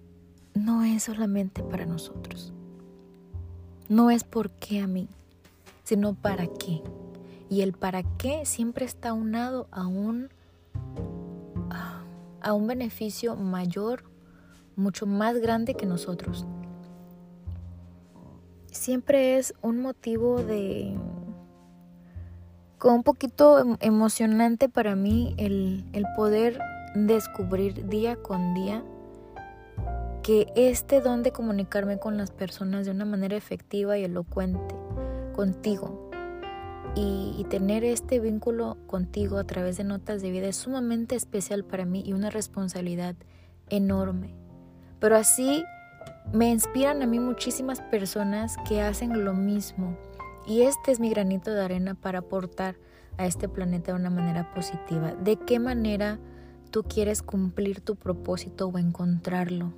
[0.53, 2.53] no es solamente para nosotros.
[3.87, 5.07] No es por qué a mí,
[5.83, 6.81] sino para qué.
[7.49, 10.29] Y el para qué siempre está unado a un,
[12.41, 14.03] a un beneficio mayor,
[14.75, 16.45] mucho más grande que nosotros.
[18.71, 20.95] Siempre es un motivo de...
[22.79, 26.59] Con un poquito em, emocionante para mí el, el poder
[26.95, 28.83] descubrir día con día
[30.23, 34.75] que este don de comunicarme con las personas de una manera efectiva y elocuente
[35.35, 36.09] contigo
[36.95, 41.85] y, tener este vínculo contigo a través de notas de vida es sumamente especial para
[41.85, 43.15] mí y una responsabilidad
[43.69, 44.35] enorme.
[44.99, 45.63] Pero así
[46.31, 49.97] me inspiran a mí muchísimas personas que hacen lo mismo
[50.45, 52.75] y este es mi granito de arena para aportar
[53.17, 55.13] a este planeta de una manera positiva.
[55.13, 56.19] ¿De qué manera
[56.71, 59.73] tú quieres cumplir tu propósito o encontrarlo?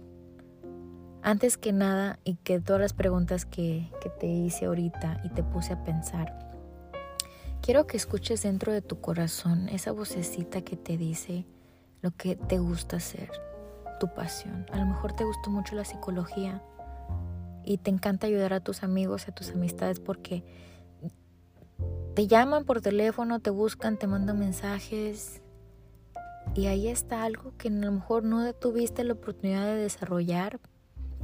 [1.24, 5.43] Antes que nada y que todas las preguntas que, que te hice ahorita y te
[5.43, 6.52] puse a pensar,
[7.62, 11.45] quiero que escuches dentro de tu corazón esa vocecita que te dice
[12.02, 13.30] lo que te gusta hacer,
[14.00, 14.65] tu pasión.
[14.71, 16.63] A lo mejor te gustó mucho la psicología
[17.65, 20.43] y te encanta ayudar a tus amigos, a tus amistades porque
[22.15, 25.41] te llaman por teléfono, te buscan, te mandan mensajes
[26.56, 30.60] y ahí está algo que a lo mejor no tuviste la oportunidad de desarrollar,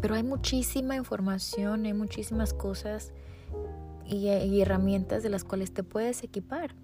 [0.01, 3.11] pero hay muchísima información, hay muchísimas cosas
[4.05, 6.75] y, herramientas de las cuales te puedes equipar.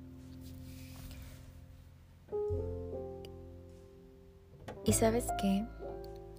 [4.85, 5.65] Y sabes qué,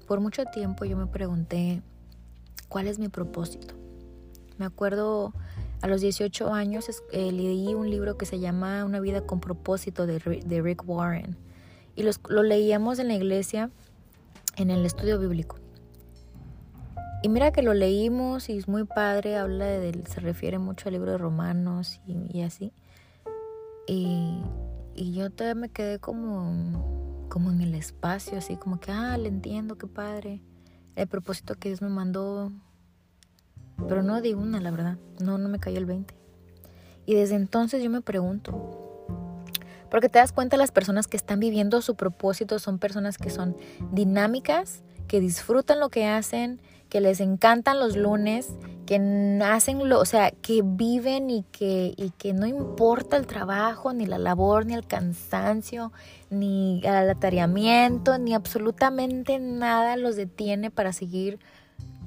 [0.07, 1.83] por mucho tiempo yo me pregunté,
[2.75, 3.77] ¿cuál es mi propósito?
[4.59, 5.33] Me acuerdo
[5.81, 10.09] a los 18 años eh, leí un libro que se llama Una vida con propósito
[10.09, 11.37] de, Rick Warren.
[11.95, 13.71] Y lo leíamos en la iglesia
[14.57, 15.61] en el estudio bíblico.
[17.23, 20.95] Y mira que lo leímos y es muy padre, habla de, se refiere mucho al
[20.95, 22.73] libro de Romanos y, así.
[23.87, 24.43] Y,
[24.97, 29.79] yo todavía me quedé como, como en el espacio, así como que, ah, le entiendo,
[29.79, 30.43] qué padre.
[30.97, 32.53] El propósito que Dios me mandó.
[33.89, 34.99] Pero no di una, la verdad.
[35.21, 36.15] No, no me cayó el 20.
[37.07, 38.75] Y desde entonces yo me pregunto,
[39.91, 43.57] porque te das cuenta las personas que están viviendo su propósito son personas que son
[43.93, 48.49] dinámicas, que disfrutan lo que hacen, que les encantan los lunes,
[48.85, 53.93] que hacen lo, o sea, que viven y que, y que no importa el trabajo,
[53.93, 55.93] ni la labor, ni el cansancio,
[56.31, 61.39] ni el atareamiento, ni absolutamente nada los detiene para seguir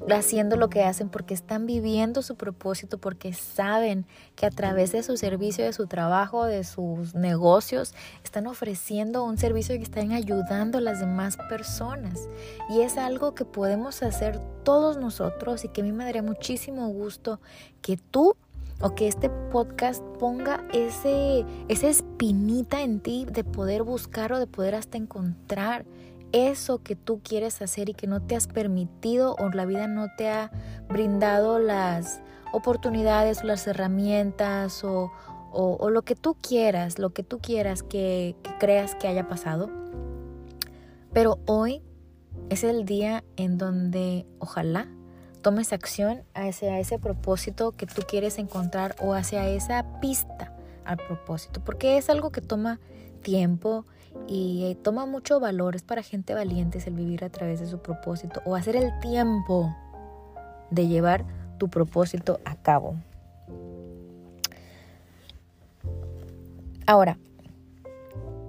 [0.10, 4.06] haciendo lo que hacen porque están viviendo su propósito, porque saben
[4.36, 9.38] que a través de su servicio, de su trabajo, de sus negocios, están ofreciendo un
[9.38, 12.28] servicio que están ayudando a las demás personas.
[12.70, 16.88] Y es algo que podemos hacer todos nosotros y que a mí me daría muchísimo
[16.90, 17.40] gusto
[17.82, 18.36] que tú
[18.80, 24.48] o que este podcast ponga ese, esa espinita en ti de poder buscar o de
[24.48, 25.86] poder hasta encontrar
[26.32, 30.08] eso que tú quieres hacer y que no te has permitido o la vida no
[30.18, 30.52] te ha
[30.88, 35.12] brindado las oportunidades o las herramientas o,
[35.90, 39.70] lo que tú quieras, lo que tú quieras que, creas que haya pasado.
[41.14, 41.82] Pero hoy
[42.50, 44.88] es el día en donde ojalá
[45.42, 50.54] tomes acción hacia ese propósito que tú quieres encontrar o hacia esa pista
[50.86, 52.80] al propósito, porque es algo que toma
[53.22, 53.86] tiempo,
[54.28, 57.80] y eh, toma mucho valor, es para gente valiente el vivir a través de su
[57.80, 59.76] propósito o hacer el tiempo
[60.70, 61.26] de llevar
[61.58, 62.96] tu propósito a cabo.
[66.86, 67.18] Ahora,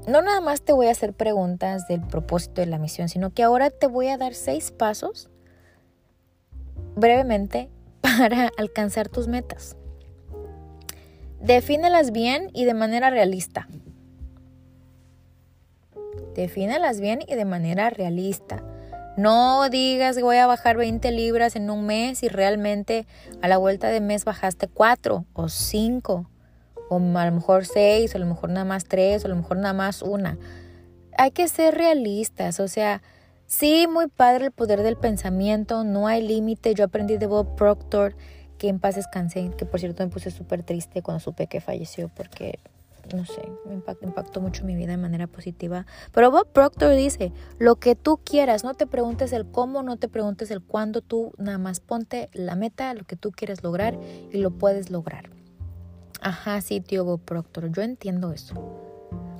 [0.06, 3.42] no nada más te voy a hacer preguntas del propósito de la misión, sino que
[3.42, 5.28] ahora te voy a dar seis pasos
[6.96, 7.68] brevemente
[8.00, 9.76] para alcanzar tus metas.
[11.40, 13.68] Defínelas bien y de manera realista.
[16.38, 18.62] Defínelas bien y de manera realista.
[19.16, 23.08] No digas voy a bajar 20 libras en un mes y realmente
[23.42, 26.30] a la vuelta de mes bajaste 4 o 5
[26.90, 29.34] o a lo mejor 6 o a lo mejor nada más 3 o a lo
[29.34, 30.38] mejor nada más una.
[31.16, 33.02] Hay que ser realistas, o sea,
[33.46, 36.72] sí, muy padre el poder del pensamiento, no hay límite.
[36.74, 38.14] Yo aprendí de Bob Proctor,
[38.58, 42.08] que en paz descansé, que por cierto me puse súper triste cuando supe que falleció
[42.14, 42.60] porque
[43.16, 45.86] no sé, me impactó, mucho mi vida de manera positiva.
[46.12, 50.08] Pero Bob Proctor dice, lo que tú quieras, no te preguntes el cómo, no te
[50.08, 53.98] preguntes el cuándo, tú nada más ponte la meta, lo que tú quieres lograr
[54.32, 55.30] y lo puedes lograr.
[56.20, 58.54] Ajá, sí, tío Bob Proctor, yo entiendo eso.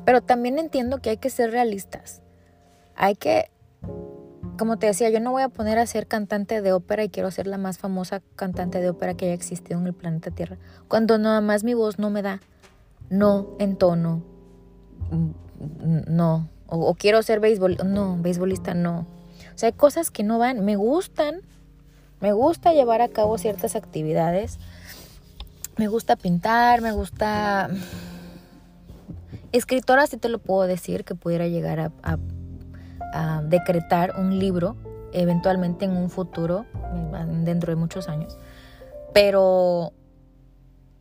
[0.05, 2.23] Pero también entiendo que hay que ser realistas.
[2.95, 3.51] Hay que,
[4.59, 7.31] como te decía, yo no voy a poner a ser cantante de ópera y quiero
[7.31, 10.59] ser la más famosa cantante de ópera que haya existido en el planeta Tierra,
[10.89, 12.41] cuando nada más mi voz no me da
[13.11, 14.23] no en tono,
[15.81, 19.07] no, o, quiero ser béisbol, no, beisbolista no.
[19.55, 21.41] O sea, hay cosas que no van, me gustan,
[22.21, 24.59] me gusta llevar a cabo ciertas actividades,
[25.77, 27.71] me gusta pintar, me gusta...
[29.51, 32.19] Escritora sí te lo puedo decir, que pudiera llegar a
[33.45, 34.77] decretar un libro
[35.13, 36.67] eventualmente en un futuro,
[37.45, 38.37] dentro de muchos años.
[39.15, 39.93] Pero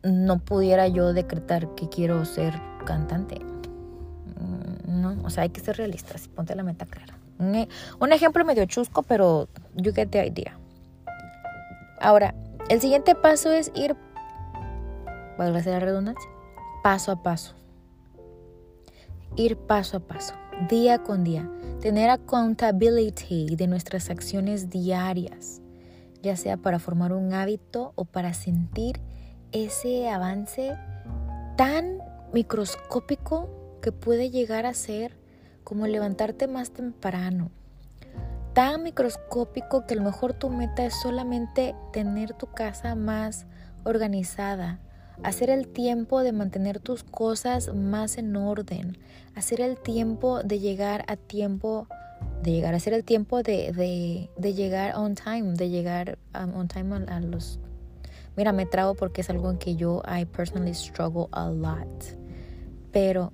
[0.02, 3.40] no pudiera yo decretar que quiero ser cantante.
[3.40, 7.14] Mm, no, o sea, hay que ser realistas, ponte la meta clara.
[7.38, 7.68] Un, e,
[8.10, 10.58] ejemplo medio chusco, pero you get the idea.
[12.00, 12.34] Ahora,
[12.68, 13.96] el siguiente paso es ir,
[15.38, 16.28] a hacer la redundancia,
[16.82, 17.54] paso a paso.
[19.36, 20.34] Ir paso a paso,
[20.68, 21.48] día con día.
[21.80, 25.60] Tener accountability de nuestras acciones diarias,
[26.22, 29.00] ya sea para formar un hábito o para sentir
[29.52, 30.76] ese avance
[31.56, 31.98] tan
[32.32, 33.48] microscópico
[33.80, 35.16] que puede llegar a ser
[35.64, 37.50] como levantarte más temprano.
[38.54, 43.46] Tan microscópico que a lo mejor tu meta es solamente tener tu casa más
[43.84, 44.80] organizada,
[45.22, 48.98] hacer el tiempo de mantener tus cosas más en orden,
[49.34, 51.86] hacer el tiempo de llegar a tiempo,
[52.42, 56.96] de llegar, a hacer el tiempo de, llegar on time, de llegar um, on time
[57.08, 57.60] a los
[58.38, 62.04] Mira, me trago porque es algo en que yo, I personally struggle a lot.
[62.92, 63.32] Pero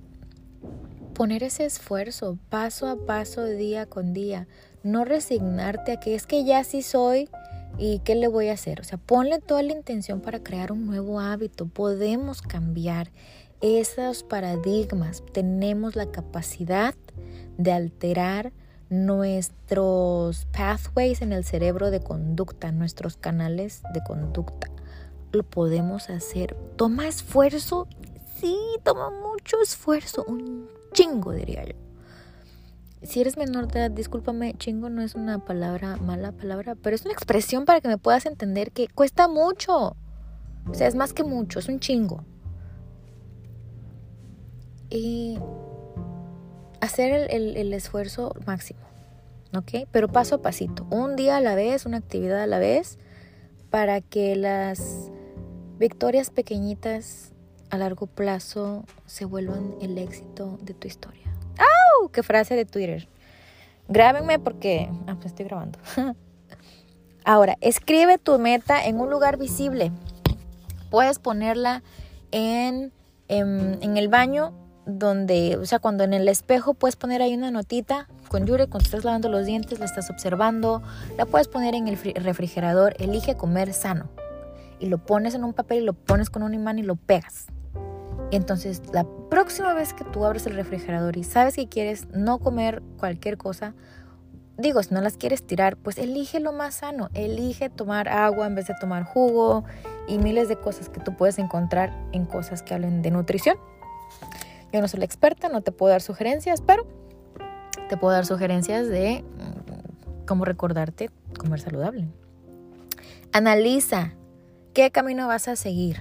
[1.13, 4.49] poner ese esfuerzo paso a paso, día con día,
[4.83, 7.29] no resignarte a que es que ya sí soy
[7.77, 8.81] y qué le voy a hacer.
[8.81, 11.67] O sea, ponle toda la intención para crear un nuevo hábito.
[11.67, 13.11] Podemos cambiar
[13.61, 15.23] esos paradigmas.
[15.35, 16.95] Tenemos la capacidad
[17.59, 18.55] de alterar
[18.89, 24.74] nuestros pathways en el cerebro de conducta, nuestros canales de conducta
[25.35, 26.57] lo podemos hacer.
[26.77, 27.87] ¿Toma esfuerzo?
[28.41, 31.75] Sí, toma mucho esfuerzo, un chingo diría yo.
[33.03, 37.05] Si eres menor de edad, discúlpame, chingo no es una palabra, mala palabra, pero es
[37.05, 39.97] una expresión para que me puedas entender que cuesta mucho.
[40.67, 42.25] O sea, es más que mucho, es un chingo.
[44.89, 45.39] Y
[46.81, 48.81] hacer el, el esfuerzo máximo,
[49.55, 49.87] ¿ok?
[49.91, 52.99] Pero paso a pasito, un día a la vez, una actividad a la vez,
[53.71, 55.11] para que las
[55.85, 57.33] Victorias pequeñitas
[57.69, 61.31] a largo plazo se vuelvan el éxito de tu historia.
[61.59, 62.09] ¡Au!
[62.09, 63.07] ¡Qué frase de Twitter!
[63.89, 64.89] Grábenme porque...
[65.07, 65.79] Ah, pues estoy grabando.
[67.27, 69.93] Ahora, escribe tu meta en un lugar visible.
[70.89, 71.83] Puedes ponerla
[72.31, 72.91] en,
[73.29, 74.55] en, el baño,
[74.87, 78.87] donde, o sea, cuando en el espejo puedes poner ahí una notita con Yure, cuando
[78.87, 80.83] estás lavando los dientes, la estás observando.
[81.19, 82.97] La puedes poner en el refrigerador.
[82.99, 84.09] Elige comer sano
[84.79, 87.47] y lo pones en un papel y lo pones con un imán y lo pegas.
[88.31, 92.83] Entonces la próxima vez que tú abres el refrigerador y sabes que quieres no comer
[92.99, 93.75] cualquier cosa,
[94.57, 98.55] digo, si no las quieres tirar, pues elige lo más sano, elige tomar agua en
[98.55, 99.65] vez de tomar jugo
[100.07, 103.57] y miles de cosas que tú puedes encontrar en cosas que hablen de nutrición.
[104.73, 106.87] Yo no soy la experta, no te puedo dar sugerencias, pero
[107.89, 112.09] te puedo dar sugerencias de mm, cómo recordarte comer saludable.
[113.33, 114.13] Analiza
[114.75, 116.01] ¿Qué camino vas a seguir?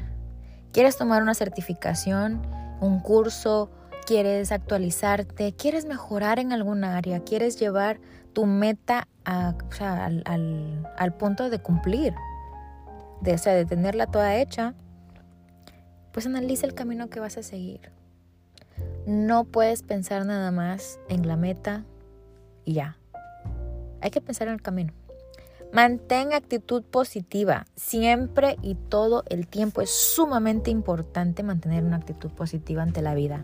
[0.71, 2.41] ¿Quieres tomar una certificación,
[2.81, 3.69] un curso?
[4.07, 5.53] ¿Quieres actualizarte?
[5.53, 7.19] ¿Quieres mejorar en alguna área?
[7.19, 7.99] ¿Quieres llevar
[8.33, 12.15] tu meta al, punto de cumplir?
[13.21, 14.73] De, o sea, de tenerla toda hecha.
[16.11, 17.91] Pues analiza el camino que vas a seguir.
[19.05, 21.85] No puedes pensar nada más en la meta
[22.65, 22.97] y ya.
[24.01, 24.93] Hay que pensar en el camino.
[25.73, 27.65] Mantén actitud positiva.
[27.75, 33.43] Siempre y todo el tiempo es sumamente importante mantener una actitud positiva ante la vida.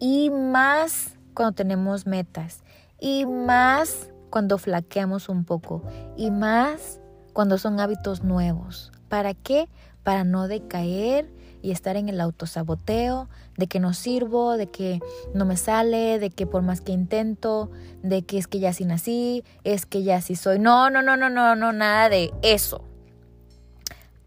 [0.00, 2.64] Y más cuando tenemos metas.
[2.98, 5.84] Y más cuando flaqueamos un poco.
[6.16, 6.98] Y más
[7.32, 8.90] cuando son hábitos nuevos.
[9.08, 9.68] ¿Para qué?
[10.02, 11.30] Para no decaer
[11.62, 15.00] y estar en el autosaboteo de que no sirvo, de que
[15.32, 17.70] no me sale, de que por más que intento,
[18.02, 20.58] de que es que ya sí nací, es que ya sí soy.
[20.58, 22.84] No, no, no, no, no, no, nada de eso.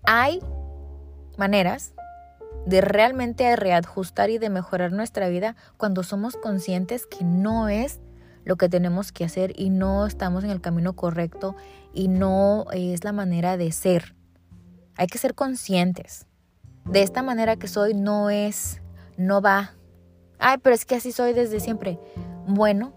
[0.04, 0.40] Hay
[1.38, 1.94] maneras
[2.66, 8.00] de realmente reajustar y de mejorar nuestra vida cuando somos conscientes que no es
[8.46, 11.56] lo que tenemos que hacer y no estamos en el camino correcto
[11.94, 14.16] y no es la manera de ser.
[14.96, 16.28] Hay que ser conscientes.
[16.86, 18.82] De esta manera que soy no es,
[19.18, 19.74] no va.
[20.40, 22.00] Ay, pero es que así soy desde siempre.
[22.48, 22.94] Bueno,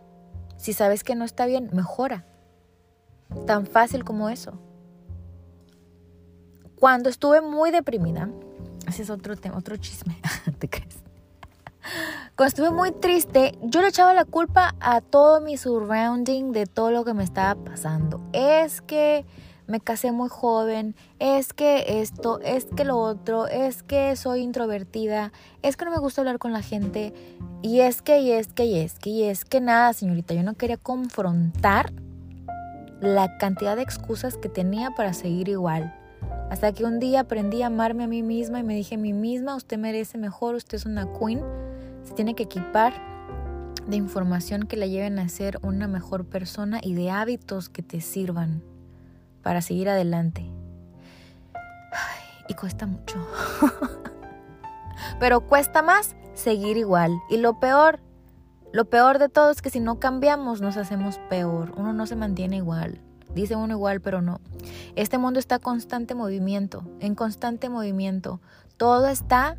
[0.57, 2.27] si sabes que no está bien, mejora.
[3.47, 4.59] Tan fácil como eso.
[6.77, 8.29] Cuando estuve muy deprimida,
[8.87, 10.19] ese es otro tema, otro chisme,
[10.59, 10.97] ¿te crees?
[12.37, 16.91] Cuando estuve muy triste, yo le echaba la culpa a todo mi surrounding de todo
[16.91, 18.21] lo que me estaba pasando.
[18.33, 19.25] Es que
[19.69, 25.31] me casé muy joven, es que esto, es que lo otro, es que soy introvertida,
[25.63, 27.13] es que no me gusta hablar con la gente,
[27.63, 30.43] y es que, y es que, y es que, y es que nada, señorita, yo
[30.43, 31.93] no quería confrontar
[33.01, 35.95] la cantidad de excusas que tenía para seguir igual.
[36.51, 39.13] Hasta que un día aprendí a amarme a mí misma y me dije a mí
[39.13, 41.43] misma, usted merece mejor, usted es una queen
[42.05, 42.95] se tiene que equipar
[43.87, 48.01] de información que la lleven a ser una mejor persona y de hábitos que te
[48.01, 48.63] sirvan
[49.49, 50.45] para seguir adelante.
[52.49, 53.17] y cuesta mucho.
[55.21, 57.13] Pero cuesta más seguir igual.
[57.31, 57.99] Y lo peor,
[58.75, 61.73] lo peor de todo es que si no cambiamos nos hacemos peor.
[61.79, 63.01] Uno no se mantiene igual.
[63.35, 64.43] Dice uno igual, pero no.
[64.97, 68.43] Este mundo está en constante movimiento, en constante movimiento.
[68.77, 69.57] Todo está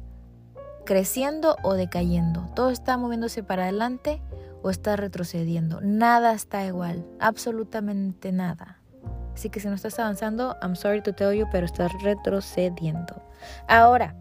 [0.86, 2.48] creciendo o decayendo.
[2.56, 4.22] Todo está moviéndose para adelante
[4.62, 5.82] o está retrocediendo.
[5.82, 8.79] Nada está igual, absolutamente nada.
[9.40, 13.22] Así que si no estás avanzando, I'm sorry to tell you, pero estás retrocediendo.
[13.70, 14.14] Ahora,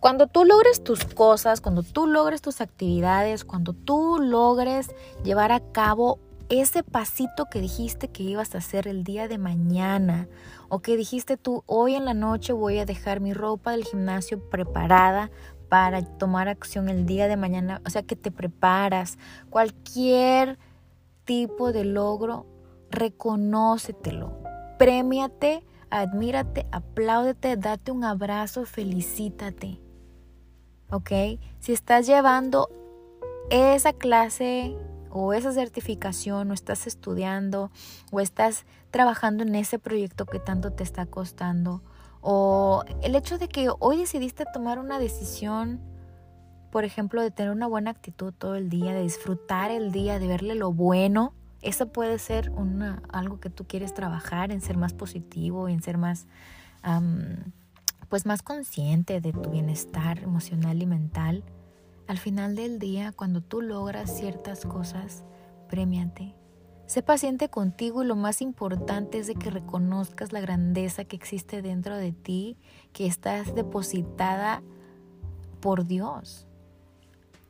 [0.00, 4.88] cuando tú logres tus cosas, cuando tú logres tus actividades, cuando tú logres
[5.22, 6.18] llevar a cabo
[6.48, 10.28] ese pasito que dijiste que ibas a hacer el día de mañana
[10.70, 14.48] o que dijiste tú hoy en la noche voy a dejar mi ropa del gimnasio
[14.48, 15.30] preparada
[15.68, 19.18] para tomar acción el día de mañana, o sea que te preparas,
[19.50, 20.58] cualquier
[21.26, 22.46] tipo de logro,
[22.94, 24.38] reconócetelo,
[24.78, 29.80] premiate, admírate, apláudete, date un abrazo, felicítate.
[30.90, 31.10] ¿Ok?
[31.60, 32.68] Si estás llevando
[33.50, 34.76] esa clase
[35.10, 37.70] o esa certificación o estás estudiando
[38.10, 41.82] o estás trabajando en ese proyecto que tanto te está costando
[42.26, 45.78] o el hecho de que hoy decidiste tomar una decisión,
[46.72, 50.26] por ejemplo, de tener una buena actitud todo el día, de disfrutar el día, de
[50.26, 51.34] verle lo bueno,
[51.64, 52.52] eso puede ser
[53.10, 56.26] algo que tú quieres trabajar en ser más positivo, en ser más,
[58.08, 61.44] pues más consciente de tu bienestar emocional y mental.
[62.06, 65.24] Al final del día, cuando tú logras ciertas cosas,
[65.68, 66.34] premiate.
[66.86, 71.62] Sé paciente contigo y lo más importante es de que reconozcas la grandeza que existe
[71.62, 72.58] dentro de ti,
[72.92, 74.62] que estás depositada
[75.60, 76.46] por Dios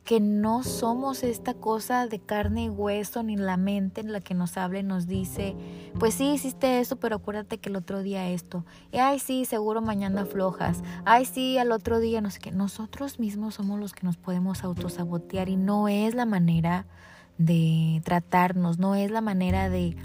[0.05, 4.34] que no somos esta cosa de carne y hueso ni la mente en la que
[4.34, 5.57] nos habla y nos dice,
[5.98, 8.66] pues sí, hiciste eso, pero acuérdate que el otro día esto.
[8.92, 10.82] Y, ay, sí, seguro mañana flojas.
[11.07, 12.52] Ay, sí, al otro día no sé qué.
[12.52, 16.86] Nosotros mismos somos los que nos podemos autosabotear y no es la manera
[17.38, 19.96] de tratarnos, no es la manera de,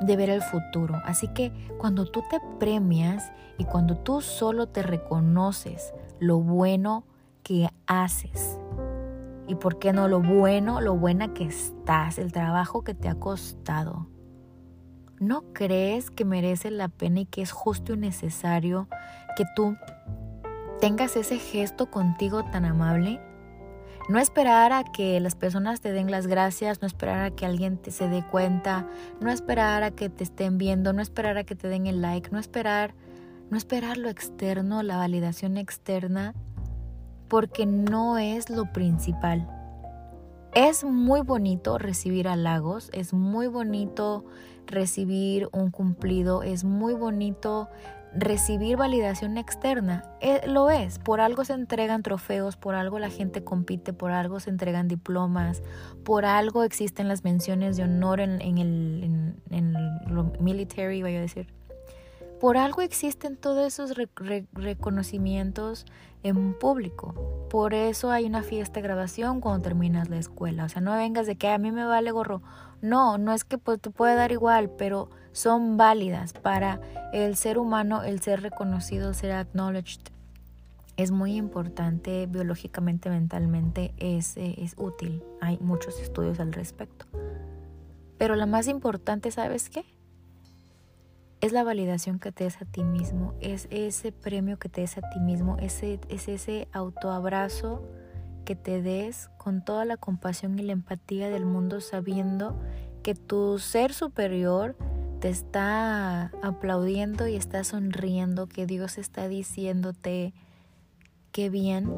[0.00, 1.00] de ver el futuro.
[1.04, 7.04] Así que cuando tú te premias y cuando tú solo te reconoces lo bueno
[7.44, 8.58] que haces,
[9.48, 13.14] y por qué no lo bueno, lo buena que estás, el trabajo que te ha
[13.14, 14.08] costado.
[15.18, 18.88] ¿No crees que merece la pena y que es justo y necesario
[19.36, 19.76] que tú
[20.80, 23.20] tengas ese gesto contigo tan amable?
[24.08, 27.76] No esperar a que las personas te den las gracias, no esperar a que alguien
[27.76, 28.86] te se dé cuenta,
[29.20, 32.30] no esperar a que te estén viendo, no esperar a que te den el like,
[32.30, 32.94] no esperar,
[33.50, 36.34] no esperar lo externo, la validación externa,
[37.28, 39.48] porque no es lo principal.
[40.54, 44.24] Es muy bonito recibir halagos, es muy bonito
[44.66, 47.68] recibir un cumplido, es muy bonito
[48.14, 50.04] recibir validación externa.
[50.20, 54.40] Eh, lo es, por algo se entregan trofeos, por algo la gente compite, por algo
[54.40, 55.62] se entregan diplomas,
[56.04, 59.76] por algo existen las menciones de honor en, el en,
[60.40, 61.55] military, voy a decir.
[62.40, 63.96] Por algo existen todos esos
[64.52, 65.86] reconocimientos
[66.22, 67.14] en público.
[67.48, 70.64] Por eso hay una fiesta de grabación cuando terminas la escuela.
[70.64, 72.42] O sea, no vengas de que a mí me vale gorro.
[72.82, 76.80] No, no es que pues, te puede dar igual, pero son válidas para
[77.12, 80.02] el ser humano, el ser reconocido, ser acknowledged.
[80.98, 85.22] Es muy importante biológicamente, mentalmente, es, es útil.
[85.40, 87.06] Hay muchos estudios al respecto.
[88.18, 89.84] Pero la más importante, ¿sabes qué?
[91.40, 94.98] Es la validación que te des a ti mismo, es ese premio que te des
[94.98, 97.82] a ti mismo, ese, es ese autoabrazo
[98.44, 102.58] que te des con toda la compasión y la empatía del mundo sabiendo
[103.02, 104.76] que tu ser superior
[105.20, 110.34] te está aplaudiendo y está sonriendo, que Dios está diciéndote
[111.32, 111.92] qué bien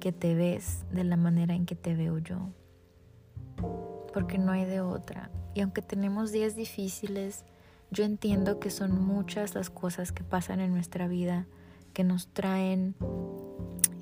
[0.00, 2.50] que te ves de la manera en que te veo yo.
[4.12, 5.30] Porque no hay de otra.
[5.54, 7.44] Y aunque tenemos días difíciles,
[7.90, 11.46] yo entiendo que son muchas las cosas que pasan en nuestra vida
[11.92, 12.94] que nos traen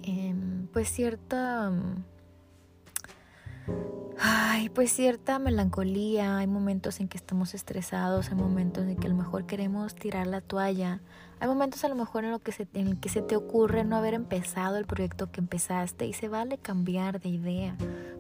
[0.03, 1.73] em, pues cierta
[4.19, 9.11] ay, pues cierta melancolía, hay momentos en que estamos estresados, hay momentos en que a
[9.11, 11.01] lo mejor queremos tirar la toalla,
[11.41, 13.85] hay momentos a lo mejor en, lo que se, en el que se te ocurre
[13.85, 17.77] no haber empezado el proyecto que empezaste y se vale cambiar de idea,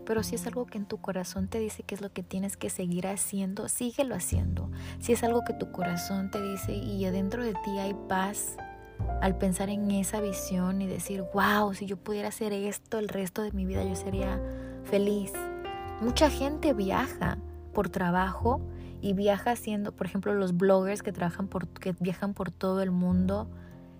[0.06, 2.56] pero si es algo que en tu corazón te dice que es lo que tienes
[2.56, 4.70] que seguir haciendo, síguelo haciendo.
[5.00, 8.56] Si es algo que tu corazón te dice y adentro de ti hay paz
[9.20, 13.42] al pensar en esa visión y decir, wow, si yo pudiera hacer esto el resto
[13.42, 14.40] de mi vida, yo sería
[14.84, 15.32] feliz.
[16.00, 17.38] Mucha gente viaja
[17.72, 18.60] por trabajo
[19.01, 22.90] y viaja haciendo, por ejemplo, los bloggers que trabajan por, que viajan por todo el
[22.90, 23.49] mundo.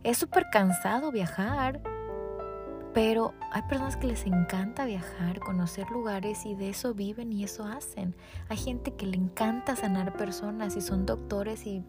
[0.05, 1.81] Es súper cansado viajar
[2.95, 7.65] pero hay personas que les encanta viajar, conocer lugares y de eso viven y eso
[7.65, 8.17] hacen.
[8.49, 11.85] Hay gente que le encanta sanar personas y son doctores y,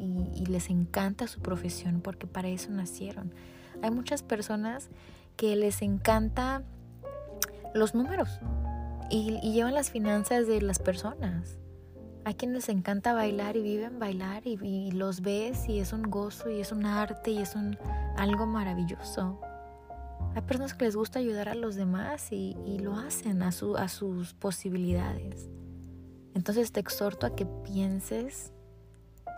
[0.48, 3.34] les encanta su profesión porque para eso nacieron.
[3.82, 4.90] Hay muchas personas
[5.36, 6.62] que les encanta
[7.74, 8.40] los números
[9.10, 11.58] y, llevan las finanzas de las personas.
[12.30, 16.04] Hay quienes les encanta bailar y viven bailar y, y, los ves y es un
[16.04, 17.76] gozo y es un arte y es un
[18.18, 19.42] algo maravilloso.
[20.36, 22.54] Hay personas que les gusta ayudar a los demás y,
[22.84, 25.50] lo hacen a, su, a sus posibilidades.
[26.36, 28.54] Entonces te exhorto a que pienses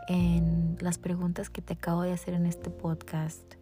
[0.09, 3.53] en las preguntas que te acabo de hacer en este podcast,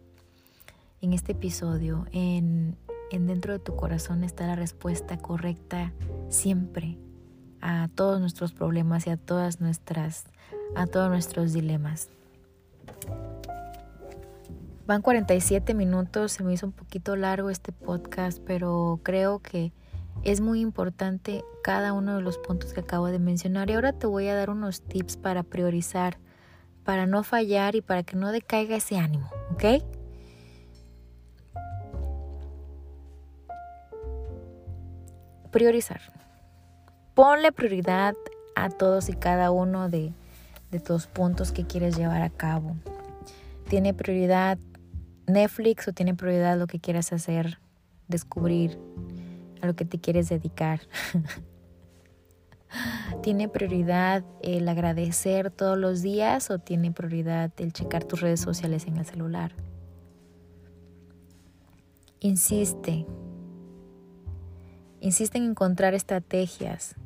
[1.02, 2.76] en este episodio, en,
[3.12, 5.92] en dentro de tu corazón está la respuesta correcta
[6.30, 6.98] siempre
[7.60, 10.24] a todos nuestros problemas y a todas nuestras
[10.74, 12.08] a todos nuestros dilemas.
[14.86, 19.72] Van 47 minutos, se me hizo un poquito largo este podcast, pero creo que
[20.24, 23.70] es muy importante cada uno de los puntos que acabo de mencionar.
[23.70, 26.18] Y ahora te voy a dar unos tips para priorizar,
[26.84, 29.84] para no fallar y para que no decaiga ese ánimo, ¿ok?
[35.52, 36.19] Priorizar.
[37.20, 38.14] Ponle prioridad
[38.54, 40.14] a todos y cada uno de,
[40.70, 42.78] de tus puntos que quieres llevar a cabo.
[43.68, 44.56] Tiene prioridad
[45.26, 47.58] Netflix o tiene prioridad lo que quieras hacer,
[48.08, 48.80] descubrir,
[49.60, 50.80] a lo que te quieres dedicar.
[53.22, 58.86] ¿Tiene prioridad el agradecer todos los días o tiene prioridad el checar tus redes sociales
[58.86, 59.52] en el celular?
[62.20, 63.04] Insiste.
[65.02, 66.96] Insiste en encontrar estrategias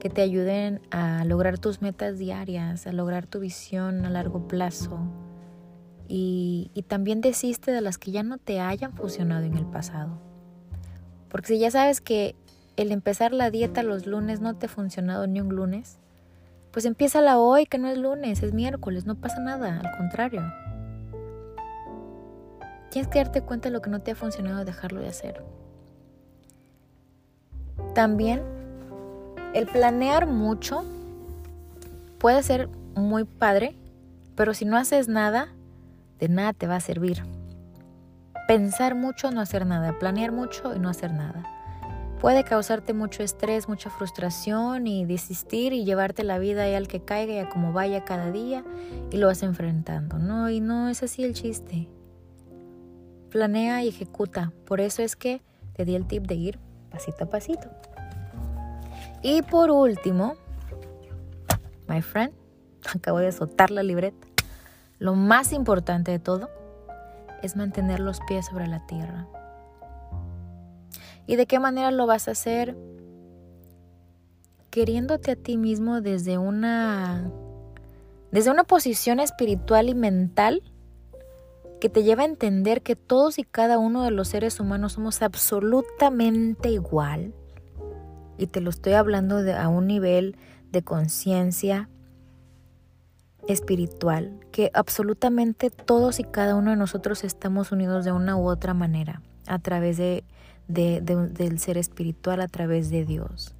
[0.00, 4.98] que te ayuden a lograr tus metas diarias, a lograr tu visión a largo plazo,
[6.14, 10.18] y, también desiste de las que ya no te hayan funcionado en el pasado.
[11.30, 12.36] Porque si ya sabes que
[12.76, 15.98] el empezar la dieta los lunes no te ha funcionado ni un lunes,
[16.70, 20.42] pues empiézala hoy, que no es lunes, es miércoles, no pasa nada, al contrario.
[22.90, 25.42] Tienes que darte cuenta de lo que no te ha funcionado, dejarlo de hacer.
[27.94, 28.42] También
[29.54, 30.84] el planear mucho
[32.18, 33.76] puede ser muy padre,
[34.34, 35.48] pero si no haces nada,
[36.18, 37.22] de nada te va a servir.
[38.48, 39.98] Pensar mucho, no hacer nada.
[39.98, 41.44] Planear mucho y no hacer nada.
[42.20, 47.32] Puede causarte mucho estrés, mucha frustración y desistir y llevarte la vida al que caiga
[47.32, 48.62] y a como vaya cada día
[49.10, 50.48] y lo vas enfrentando, ¿no?
[50.48, 51.88] Y no es así el chiste.
[53.30, 54.52] Planea y ejecuta.
[54.66, 55.42] Por eso es que
[55.72, 56.58] te di el tip de ir
[56.90, 57.68] pasito a pasito.
[59.22, 60.34] Y por último,
[61.88, 62.32] my friend,
[62.94, 64.26] acabo de soltar la libreta.
[64.98, 66.50] Lo más importante de todo
[67.42, 69.26] es mantener los pies sobre la tierra.
[71.26, 72.76] ¿Y de qué manera lo vas a hacer?
[74.70, 77.30] Queriéndote a ti mismo desde una
[78.30, 80.62] desde una posición espiritual y mental
[81.80, 85.20] que te lleva a entender que todos y cada uno de los seres humanos somos
[85.20, 87.34] absolutamente igual.
[88.38, 90.36] Y te lo estoy hablando a un nivel
[90.70, 91.88] de conciencia
[93.48, 98.74] espiritual, que absolutamente todos y cada uno de nosotros estamos unidos de una u otra
[98.74, 100.24] manera, a través de,
[100.68, 103.54] del ser espiritual, a través de Dios.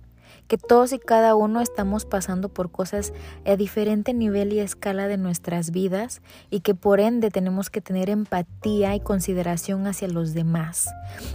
[0.48, 3.12] Que todos y cada uno estamos pasando por cosas
[3.46, 8.10] a diferente nivel y escala de nuestras vidas y que por ende tenemos que tener
[8.10, 10.90] empatía y consideración hacia los demás.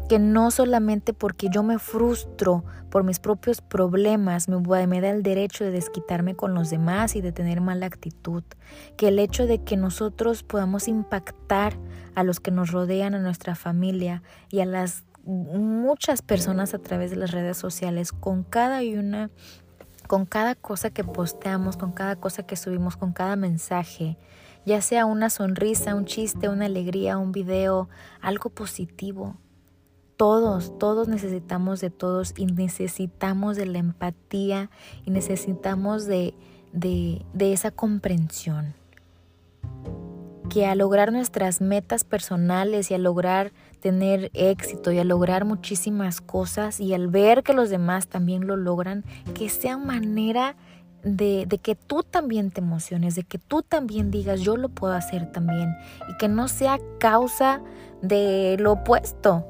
[0.09, 5.23] Que no solamente porque yo me frustro por mis propios problemas me, me da el
[5.23, 8.43] derecho de desquitarme con los demás y de tener mala actitud.
[8.95, 11.77] Que el hecho de que nosotros podamos impactar
[12.15, 17.11] a los que nos rodean, a nuestra familia y a las muchas personas a través
[17.11, 19.29] de las redes sociales con cada y una
[20.07, 24.17] con cada cosa que posteamos, con cada cosa que subimos, con cada mensaje,
[24.65, 27.89] ya sea una sonrisa, un chiste, una alegría, un video,
[28.21, 29.35] algo positivo.
[30.15, 34.71] Todos, todos necesitamos de todos y necesitamos de la empatía
[35.05, 36.33] y necesitamos de,
[36.71, 38.73] de, de esa comprensión.
[40.49, 46.21] Que a lograr nuestras metas personales y a lograr tener éxito y a lograr muchísimas
[46.21, 49.03] cosas y al ver que los demás también lo logran,
[49.33, 50.55] que sea manera
[51.03, 54.93] de, de, que tú también te emociones, de que tú también digas yo lo puedo
[54.93, 55.75] hacer también
[56.09, 57.61] y que no sea causa
[58.01, 59.45] de lo opuesto.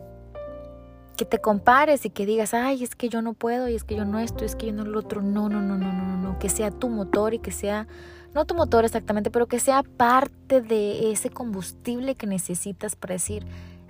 [1.16, 3.96] Que te compares y que digas, ay, es que yo no puedo y es que
[3.96, 5.24] yo no esto, es que yo no lo otro.
[5.24, 6.38] No, no, no, no, no, no.
[6.38, 7.88] Que sea tu motor y que sea,
[8.36, 13.48] no tu motor exactamente, pero que sea parte de ese combustible que necesitas para decir,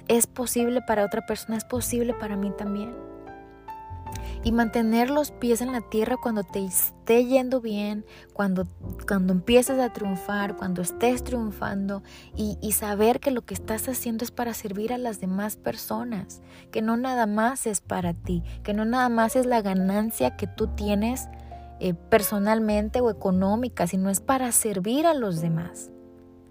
[0.08, 2.95] es posible para otra persona, es posible para mí también.
[4.43, 8.66] Y mantener los pies en la tierra cuando te esté yendo bien, cuando,
[9.05, 12.03] cuando empieces a triunfar, cuando estés triunfando
[12.36, 16.41] y, saber que lo que estás haciendo es para servir a las demás personas,
[16.72, 20.47] que no nada más es para ti, que no nada más es la ganancia que
[20.47, 21.28] tú tienes
[21.80, 25.91] eh, personalmente o económica, sino es para servir a los demás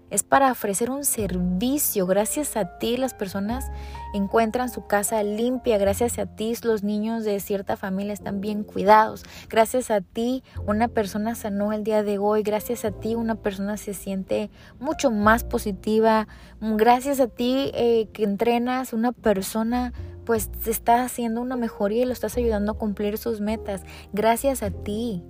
[0.09, 2.05] es para ofrecer un servicio.
[2.05, 3.65] Gracias a ti las personas
[4.13, 9.23] encuentran su casa limpia, gracias a ti los niños de cierta familia están bien cuidados,
[9.49, 13.77] gracias a ti una persona sanó el día de hoy, gracias a ti una persona
[13.77, 14.49] se siente
[14.79, 16.27] mucho más positiva,
[16.61, 19.93] gracias a ti eh, que entrenas una persona
[20.25, 23.83] pues está haciendo una mejoría y lo estás ayudando a cumplir sus metas,
[24.13, 25.23] gracias a ti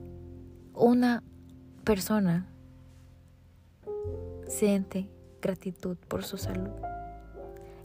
[0.73, 1.23] una
[1.83, 2.47] persona
[4.47, 5.09] siente
[5.41, 6.69] gratitud por su salud.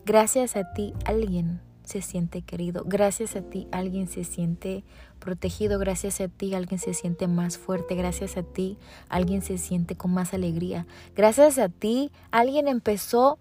[0.04, 2.84] Gracias a ti alguien se siente querido.
[2.86, 4.84] Gracias a ti alguien se siente
[5.18, 5.78] protegido.
[5.78, 7.94] Gracias a ti alguien se siente más fuerte.
[7.94, 10.86] Gracias a ti alguien se siente con más alegría.
[11.14, 13.38] Gracias a ti alguien empezó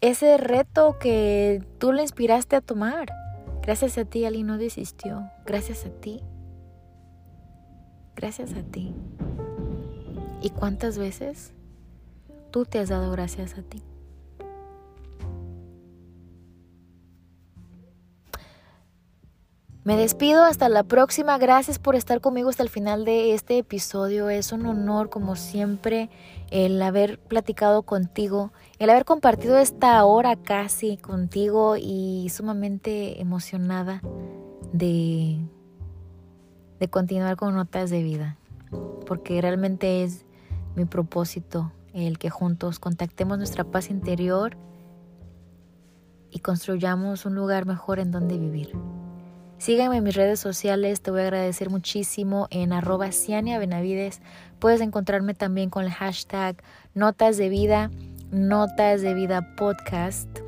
[0.00, 3.12] ese reto que tú le inspiraste a tomar.
[3.62, 5.28] Gracias a ti alguien no desistió.
[5.44, 6.20] Gracias a ti.
[8.14, 8.94] Gracias a ti.
[10.40, 11.52] ¿Y cuántas veces
[12.50, 13.82] tú te has dado gracias a ti.
[19.86, 21.38] Me despido hasta la próxima.
[21.38, 24.28] Gracias por estar conmigo hasta el final de este episodio.
[24.30, 26.10] Es un honor, como siempre,
[26.50, 34.02] el haber platicado contigo, el haber compartido esta hora casi contigo y sumamente emocionada
[34.72, 35.38] de,
[36.80, 38.38] de continuar con notas de vida,
[39.06, 40.24] porque realmente es
[40.74, 41.70] mi propósito
[42.04, 44.56] el que juntos contactemos nuestra paz interior
[46.30, 48.72] y construyamos un lugar mejor en donde vivir.
[49.58, 54.20] Síganme en mis redes sociales, te voy a agradecer muchísimo en arroba Ciania Benavides.
[54.58, 57.90] Puedes encontrarme también con el hashtag Notas de Vida,
[58.30, 60.45] Notas de Vida Podcast.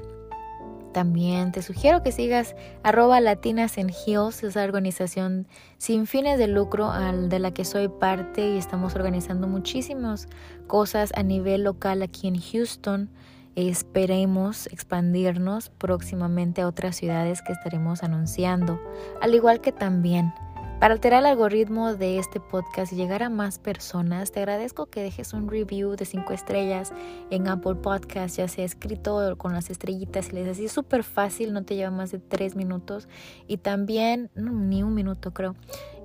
[0.93, 6.91] También te sugiero que sigas arroba Latinas en Hills, esa organización sin fines de lucro
[6.91, 10.29] al de la que soy parte y estamos organizando muchísimas
[10.67, 13.11] cosas a nivel local aquí en Houston.
[13.55, 18.81] Esperemos expandirnos próximamente a otras ciudades que estaremos anunciando,
[19.21, 20.33] al igual que también
[20.81, 25.03] para alterar el algoritmo de este podcast y llegar a más personas, te agradezco que
[25.03, 26.93] dejes un review de 5 estrellas
[27.31, 31.65] en Apple Podcast, ya sea escrito con las estrellitas y les así súper fácil, no
[31.65, 33.09] te lleva más de 3 minutos
[33.49, 35.57] y también, ni un minuto creo,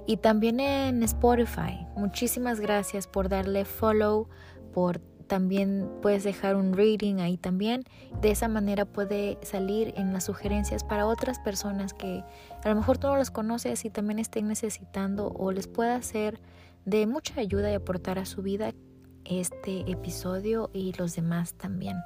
[0.07, 1.85] y también en Spotify.
[1.95, 4.27] Muchísimas gracias por darle follow,
[4.73, 7.83] por también puedes dejar un reading ahí también.
[8.21, 12.23] De esa manera puede salir en las sugerencias para otras personas que
[12.63, 16.39] a lo mejor tú no los conoces y también estén necesitando o les pueda ser
[16.85, 18.73] de mucha ayuda y aportar a su vida
[19.25, 21.97] este episodio y los demás también.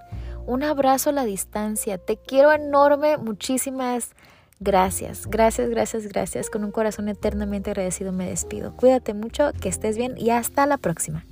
[0.45, 1.97] Un abrazo a la distancia.
[1.97, 3.17] Te quiero enorme.
[3.17, 4.11] Muchísimas
[4.59, 5.27] gracias.
[5.27, 6.49] Gracias, gracias, gracias.
[6.49, 8.75] Con un corazón eternamente agradecido me despido.
[8.75, 11.25] Cuídate mucho, que estés bien y hasta la próxima.